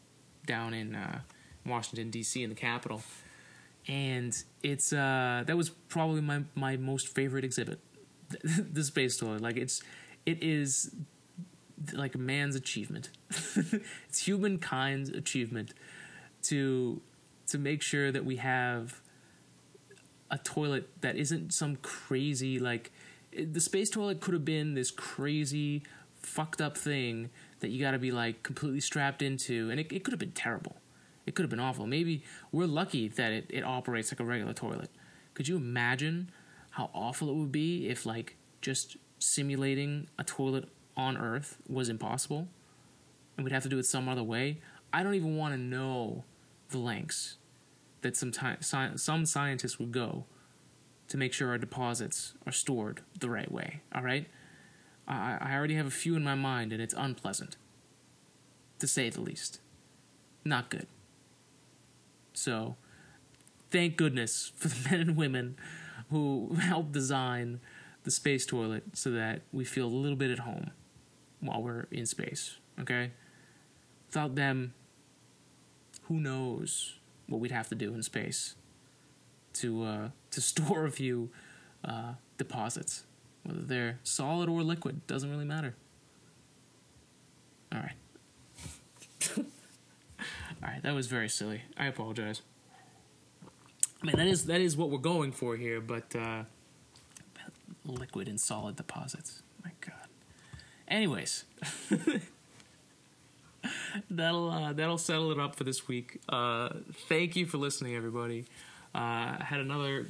down 0.46 0.74
in 0.74 0.96
uh, 0.96 1.20
Washington 1.66 2.10
D.C. 2.10 2.44
in 2.44 2.50
the 2.50 2.56
Capitol, 2.56 3.02
and 3.88 4.36
it's 4.64 4.94
uh, 4.94 5.44
that 5.46 5.58
was 5.58 5.70
probably 5.70 6.22
my 6.22 6.44
my 6.54 6.78
most 6.78 7.08
favorite 7.08 7.44
exhibit, 7.44 7.80
the 8.44 8.84
space 8.84 9.18
toilet. 9.18 9.42
Like 9.42 9.58
it's 9.58 9.82
it 10.26 10.44
is 10.44 10.96
like 11.94 12.16
a 12.16 12.18
man's 12.18 12.56
achievement. 12.56 13.10
it's 13.30 14.28
humankind's 14.28 15.10
achievement 15.10 15.74
to 16.44 17.02
to 17.48 17.58
make 17.58 17.82
sure 17.82 18.12
that 18.12 18.26
we 18.26 18.38
have 18.38 19.02
a 20.32 20.38
toilet 20.40 20.90
that 21.02 21.16
isn't 21.16 21.54
some 21.54 21.76
crazy 21.78 22.58
like 22.60 22.92
the 23.38 23.60
space 23.60 23.90
toilet 23.90 24.22
could 24.22 24.34
have 24.34 24.46
been 24.46 24.74
this 24.74 24.92
crazy 24.92 25.84
fucked 26.16 26.62
up 26.62 26.78
thing 26.78 27.30
that 27.60 27.70
you 27.70 27.80
got 27.80 27.92
to 27.92 28.00
be 28.00 28.12
like 28.12 28.44
completely 28.44 28.80
strapped 28.80 29.22
into, 29.22 29.70
and 29.70 29.80
it, 29.80 29.92
it 29.92 30.04
could 30.04 30.12
have 30.12 30.20
been 30.20 30.32
terrible. 30.32 30.78
It 31.26 31.36
could 31.36 31.44
have 31.44 31.50
been 31.50 31.60
awful. 31.60 31.88
Maybe 31.88 32.24
we're 32.52 32.68
lucky 32.68 33.08
that 33.08 33.32
it, 33.32 33.46
it 33.50 33.64
operates 33.64 34.12
like 34.12 34.20
a 34.20 34.24
regular 34.24 34.54
toilet. 34.54 34.90
Could 35.34 35.48
you 35.48 35.56
imagine 35.56 36.32
how 36.72 36.90
awful 36.94 37.30
it 37.30 37.36
would 37.36 37.52
be 37.52 37.88
if 37.88 38.06
like 38.06 38.36
just 38.62 38.98
simulating 39.20 40.08
a 40.20 40.24
toilet 40.24 40.70
on 40.98 41.18
Earth 41.18 41.58
was 41.68 41.90
impossible, 41.90 42.48
and 43.38 43.44
we'd 43.44 43.54
have 43.54 43.64
to 43.64 43.70
do 43.70 43.78
it 43.80 43.86
some 43.86 44.08
other 44.08 44.24
way? 44.24 44.60
I 44.94 45.04
don't 45.04 45.16
even 45.16 45.38
want 45.38 45.54
to 45.54 45.60
know 45.60 46.24
the 46.70 46.78
lengths 46.78 47.38
that 48.02 48.16
some 48.16 48.32
time, 48.32 48.58
some 48.62 49.26
scientists 49.26 49.80
would 49.80 49.92
go 49.92 50.26
to 51.08 51.18
make 51.18 51.34
sure 51.34 51.50
our 51.50 51.58
deposits 51.58 52.34
are 52.46 52.52
stored 52.52 53.02
the 53.20 53.30
right 53.30 53.52
way. 53.52 53.82
All 53.94 54.04
right. 54.04 54.28
I, 55.08 55.38
I 55.40 55.56
already 55.56 55.76
have 55.76 55.86
a 55.86 55.92
few 55.92 56.16
in 56.16 56.24
my 56.24 56.36
mind, 56.36 56.74
and 56.74 56.82
it's 56.82 56.94
unpleasant, 56.98 57.58
to 58.80 58.88
say 58.88 59.10
the 59.10 59.22
least. 59.22 59.60
Not 60.44 60.70
good. 60.70 60.88
So, 62.34 62.76
thank 63.72 63.98
goodness 63.98 64.52
for 64.56 64.68
the 64.68 64.90
men 64.90 65.02
and 65.02 65.16
women 65.16 65.58
who 66.10 66.56
helped 66.60 66.92
design 66.92 67.60
the 68.04 68.12
space 68.12 68.46
toilet 68.46 68.84
so 68.94 69.12
that 69.12 69.42
we 69.52 69.66
feel 69.66 69.86
a 69.86 69.88
little 69.88 70.18
bit 70.18 70.32
at 70.32 70.40
home 70.40 70.72
while 71.40 71.62
we're 71.62 71.88
in 71.92 72.06
space, 72.06 72.58
okay? 72.80 73.12
Without 74.08 74.36
them, 74.36 74.74
who 76.04 76.20
knows 76.20 76.96
what 77.28 77.40
we'd 77.40 77.52
have 77.52 77.68
to 77.70 77.76
do 77.76 77.94
in 77.94 78.04
space 78.04 78.56
to 79.54 79.84
uh, 79.84 80.10
to 80.32 80.42
store 80.52 80.86
a 80.86 80.92
few 80.92 81.30
uh, 81.84 82.14
deposits 82.38 83.04
whether 83.46 83.62
they're 83.62 84.00
solid 84.04 84.50
or 84.50 84.64
liquid, 84.64 85.06
doesn't 85.06 85.30
really 85.30 85.46
matter. 85.46 85.76
All 87.72 87.80
right. 87.80 87.94
All 89.38 89.44
right, 90.64 90.82
that 90.82 90.96
was 90.96 91.08
very 91.08 91.30
silly. 91.30 91.62
I 91.78 91.86
apologize. 91.86 92.42
I 94.02 94.06
mean, 94.06 94.16
that 94.16 94.28
is 94.28 94.46
that 94.48 94.62
is 94.62 94.76
what 94.76 94.90
we're 94.90 94.98
going 94.98 95.32
for 95.32 95.56
here, 95.56 95.80
but 95.80 96.16
uh, 96.16 96.44
liquid 97.86 98.28
and 98.28 98.40
solid 98.40 98.76
deposits. 98.76 99.44
My 99.64 99.72
God. 99.80 100.05
Anyways, 100.88 101.46
that'll 104.10 104.52
uh, 104.52 104.74
that'll 104.74 104.98
settle 104.98 105.32
it 105.32 105.40
up 105.40 105.56
for 105.56 105.64
this 105.64 105.88
week. 105.88 106.22
Uh, 106.30 106.70
thank 107.10 107.36
you 107.36 107.46
for 107.46 107.58
listening, 107.58 107.96
everybody. 107.96 108.46
Uh, 108.94 109.44
had 109.44 109.60
another 109.60 110.06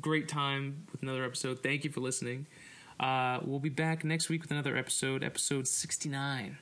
great 0.00 0.28
time 0.28 0.86
with 0.92 1.02
another 1.02 1.24
episode. 1.24 1.62
Thank 1.62 1.84
you 1.84 1.90
for 1.90 2.00
listening. 2.00 2.46
Uh, 2.98 3.40
we'll 3.42 3.60
be 3.60 3.68
back 3.68 4.04
next 4.04 4.28
week 4.28 4.42
with 4.42 4.50
another 4.50 4.76
episode, 4.76 5.24
episode 5.24 5.66
69 5.66 6.58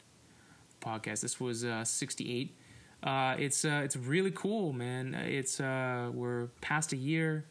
podcast. 0.81 1.21
This 1.21 1.41
was 1.41 1.65
uh, 1.65 1.85
68. 1.85 2.55
Uh, 3.03 3.37
it's 3.39 3.65
uh, 3.65 3.83
it's 3.85 3.97
really 3.97 4.31
cool, 4.31 4.73
man. 4.73 5.15
It's 5.15 5.61
uh, 5.61 6.11
we're 6.13 6.47
past 6.61 6.93
a 6.93 6.97
year, 6.97 7.45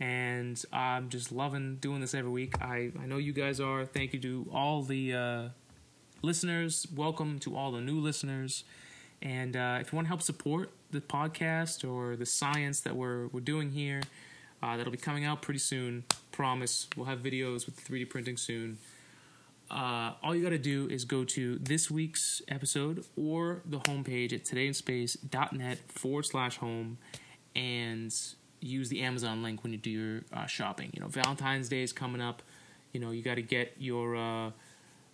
and 0.00 0.62
I'm 0.72 1.08
just 1.08 1.32
loving 1.32 1.76
doing 1.76 2.00
this 2.00 2.14
every 2.14 2.30
week. 2.30 2.54
I 2.60 2.92
I 3.00 3.06
know 3.06 3.16
you 3.16 3.32
guys 3.32 3.60
are. 3.60 3.84
Thank 3.84 4.12
you 4.12 4.20
to 4.20 4.46
all 4.52 4.82
the 4.82 5.14
uh, 5.14 5.42
listeners. 6.22 6.86
Welcome 6.94 7.38
to 7.40 7.56
all 7.56 7.72
the 7.72 7.80
new 7.80 7.98
listeners. 7.98 8.64
And 9.20 9.56
uh, 9.56 9.78
if 9.80 9.92
you 9.92 9.96
want 9.96 10.06
to 10.06 10.08
help 10.08 10.22
support 10.22 10.70
the 10.90 11.00
podcast 11.00 11.88
or 11.88 12.16
the 12.16 12.26
science 12.26 12.80
that 12.80 12.94
we're 12.94 13.26
we're 13.28 13.40
doing 13.40 13.72
here, 13.72 14.02
uh, 14.62 14.76
that'll 14.76 14.92
be 14.92 14.98
coming 14.98 15.24
out 15.24 15.42
pretty 15.42 15.60
soon. 15.60 16.04
Promise. 16.30 16.88
We'll 16.96 17.06
have 17.06 17.18
videos 17.20 17.66
with 17.66 17.84
3D 17.84 18.08
printing 18.08 18.36
soon. 18.36 18.78
Uh, 19.70 20.12
all 20.22 20.34
you 20.34 20.42
got 20.42 20.50
to 20.50 20.58
do 20.58 20.88
is 20.88 21.04
go 21.04 21.24
to 21.24 21.58
this 21.58 21.90
week's 21.90 22.40
episode 22.48 23.04
or 23.16 23.60
the 23.66 23.78
homepage 23.80 24.32
at 24.32 24.44
todayinspace.net 24.44 25.78
forward 25.88 26.24
slash 26.24 26.56
home 26.56 26.96
and 27.54 28.14
use 28.60 28.88
the 28.88 29.02
Amazon 29.02 29.42
link 29.42 29.62
when 29.62 29.72
you 29.72 29.78
do 29.78 29.90
your 29.90 30.20
uh, 30.32 30.46
shopping. 30.46 30.90
You 30.94 31.00
know, 31.00 31.08
Valentine's 31.08 31.68
Day 31.68 31.82
is 31.82 31.92
coming 31.92 32.20
up. 32.20 32.42
You 32.92 33.00
know, 33.00 33.10
you 33.10 33.22
got 33.22 33.36
to 33.36 33.42
get 33.42 33.74
your 33.78 34.16
uh, 34.16 34.50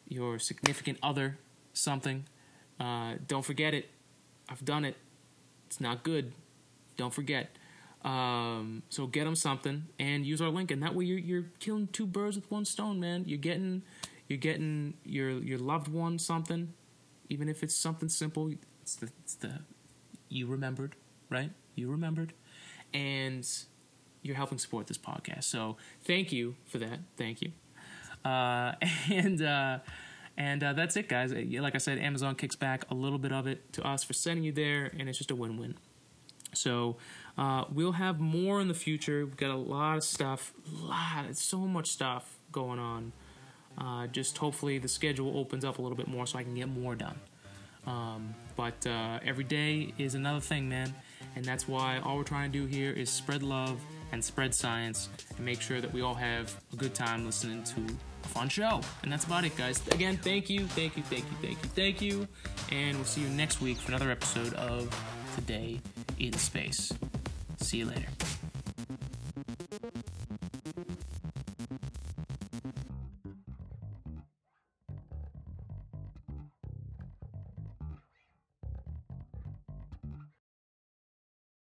your 0.08 0.38
significant 0.38 0.98
other 1.02 1.38
something. 1.72 2.24
Uh, 2.78 3.14
don't 3.26 3.44
forget 3.44 3.74
it. 3.74 3.90
I've 4.48 4.64
done 4.64 4.84
it. 4.84 4.96
It's 5.66 5.80
not 5.80 6.02
good. 6.02 6.32
Don't 6.96 7.12
forget. 7.12 7.50
Um, 8.04 8.82
so 8.90 9.06
get 9.06 9.24
them 9.24 9.34
something 9.34 9.86
and 9.98 10.26
use 10.26 10.42
our 10.42 10.50
link, 10.50 10.70
and 10.70 10.82
that 10.82 10.94
way 10.94 11.06
you're 11.06 11.18
you're 11.18 11.46
killing 11.58 11.88
two 11.88 12.06
birds 12.06 12.36
with 12.36 12.50
one 12.50 12.64
stone, 12.64 13.00
man. 13.00 13.24
You're 13.26 13.38
getting 13.38 13.82
you're 14.28 14.38
getting 14.38 14.94
your 15.04 15.30
your 15.30 15.58
loved 15.58 15.88
one 15.88 16.18
something, 16.18 16.74
even 17.30 17.48
if 17.48 17.62
it's 17.62 17.74
something 17.74 18.08
simple. 18.10 18.52
It's 18.82 18.94
the 18.96 19.10
it's 19.22 19.34
the 19.34 19.60
you 20.28 20.46
remembered, 20.46 20.96
right? 21.30 21.50
You 21.74 21.90
remembered, 21.90 22.34
and 22.94 23.46
you're 24.22 24.36
helping 24.36 24.58
support 24.58 24.86
this 24.86 24.96
podcast. 24.96 25.44
So 25.44 25.76
thank 26.04 26.32
you 26.32 26.54
for 26.64 26.78
that. 26.78 27.00
Thank 27.16 27.42
you. 27.42 27.52
Uh, 28.24 28.72
and 29.10 29.42
uh, 29.42 29.78
and 30.36 30.64
uh, 30.64 30.72
that's 30.72 30.96
it, 30.96 31.08
guys. 31.08 31.32
Like 31.32 31.74
I 31.74 31.78
said, 31.78 31.98
Amazon 31.98 32.34
kicks 32.34 32.56
back 32.56 32.90
a 32.90 32.94
little 32.94 33.18
bit 33.18 33.32
of 33.32 33.46
it 33.46 33.72
to 33.74 33.86
us 33.86 34.02
for 34.02 34.14
sending 34.14 34.44
you 34.44 34.52
there, 34.52 34.90
and 34.98 35.08
it's 35.08 35.18
just 35.18 35.30
a 35.30 35.36
win-win. 35.36 35.76
So 36.54 36.96
uh, 37.36 37.64
we'll 37.72 37.92
have 37.92 38.20
more 38.20 38.60
in 38.60 38.68
the 38.68 38.74
future. 38.74 39.24
We've 39.24 39.36
got 39.36 39.50
a 39.50 39.56
lot 39.56 39.96
of 39.96 40.04
stuff, 40.04 40.52
a 40.66 40.86
lot, 40.86 41.36
so 41.36 41.58
much 41.58 41.88
stuff 41.88 42.38
going 42.50 42.78
on. 42.78 43.12
Uh, 43.76 44.06
just 44.06 44.38
hopefully 44.38 44.78
the 44.78 44.88
schedule 44.88 45.36
opens 45.36 45.64
up 45.64 45.78
a 45.78 45.82
little 45.82 45.96
bit 45.96 46.08
more 46.08 46.26
so 46.26 46.38
I 46.38 46.44
can 46.44 46.54
get 46.54 46.68
more 46.68 46.94
done. 46.94 47.18
Um, 47.86 48.34
but 48.56 48.86
uh, 48.86 49.18
every 49.24 49.44
day 49.44 49.92
is 49.98 50.14
another 50.14 50.40
thing, 50.40 50.68
man, 50.68 50.94
and 51.36 51.44
that's 51.44 51.68
why 51.68 51.98
all 52.04 52.16
we're 52.16 52.24
trying 52.24 52.50
to 52.52 52.58
do 52.58 52.66
here 52.66 52.92
is 52.92 53.10
spread 53.10 53.42
love 53.42 53.80
and 54.12 54.24
spread 54.24 54.54
science 54.54 55.08
and 55.36 55.44
make 55.44 55.60
sure 55.60 55.80
that 55.80 55.92
we 55.92 56.00
all 56.00 56.14
have 56.14 56.54
a 56.72 56.76
good 56.76 56.94
time 56.94 57.26
listening 57.26 57.62
to 57.64 57.80
a 58.24 58.28
fun 58.28 58.48
show. 58.48 58.80
And 59.02 59.12
that's 59.12 59.24
about 59.24 59.44
it, 59.44 59.56
guys. 59.56 59.86
Again, 59.88 60.16
thank 60.16 60.48
you, 60.48 60.66
thank 60.68 60.96
you, 60.96 61.02
thank 61.02 61.24
you, 61.24 61.36
thank 61.42 61.62
you, 61.62 61.68
thank 61.70 62.00
you, 62.00 62.28
and 62.70 62.96
we'll 62.96 63.04
see 63.04 63.22
you 63.22 63.28
next 63.28 63.60
week 63.60 63.78
for 63.78 63.90
another 63.90 64.10
episode 64.10 64.54
of 64.54 64.88
Today 65.34 65.80
in 66.18 66.32
Space. 66.34 66.92
See 67.58 67.78
you 67.78 67.86
later. 67.86 68.08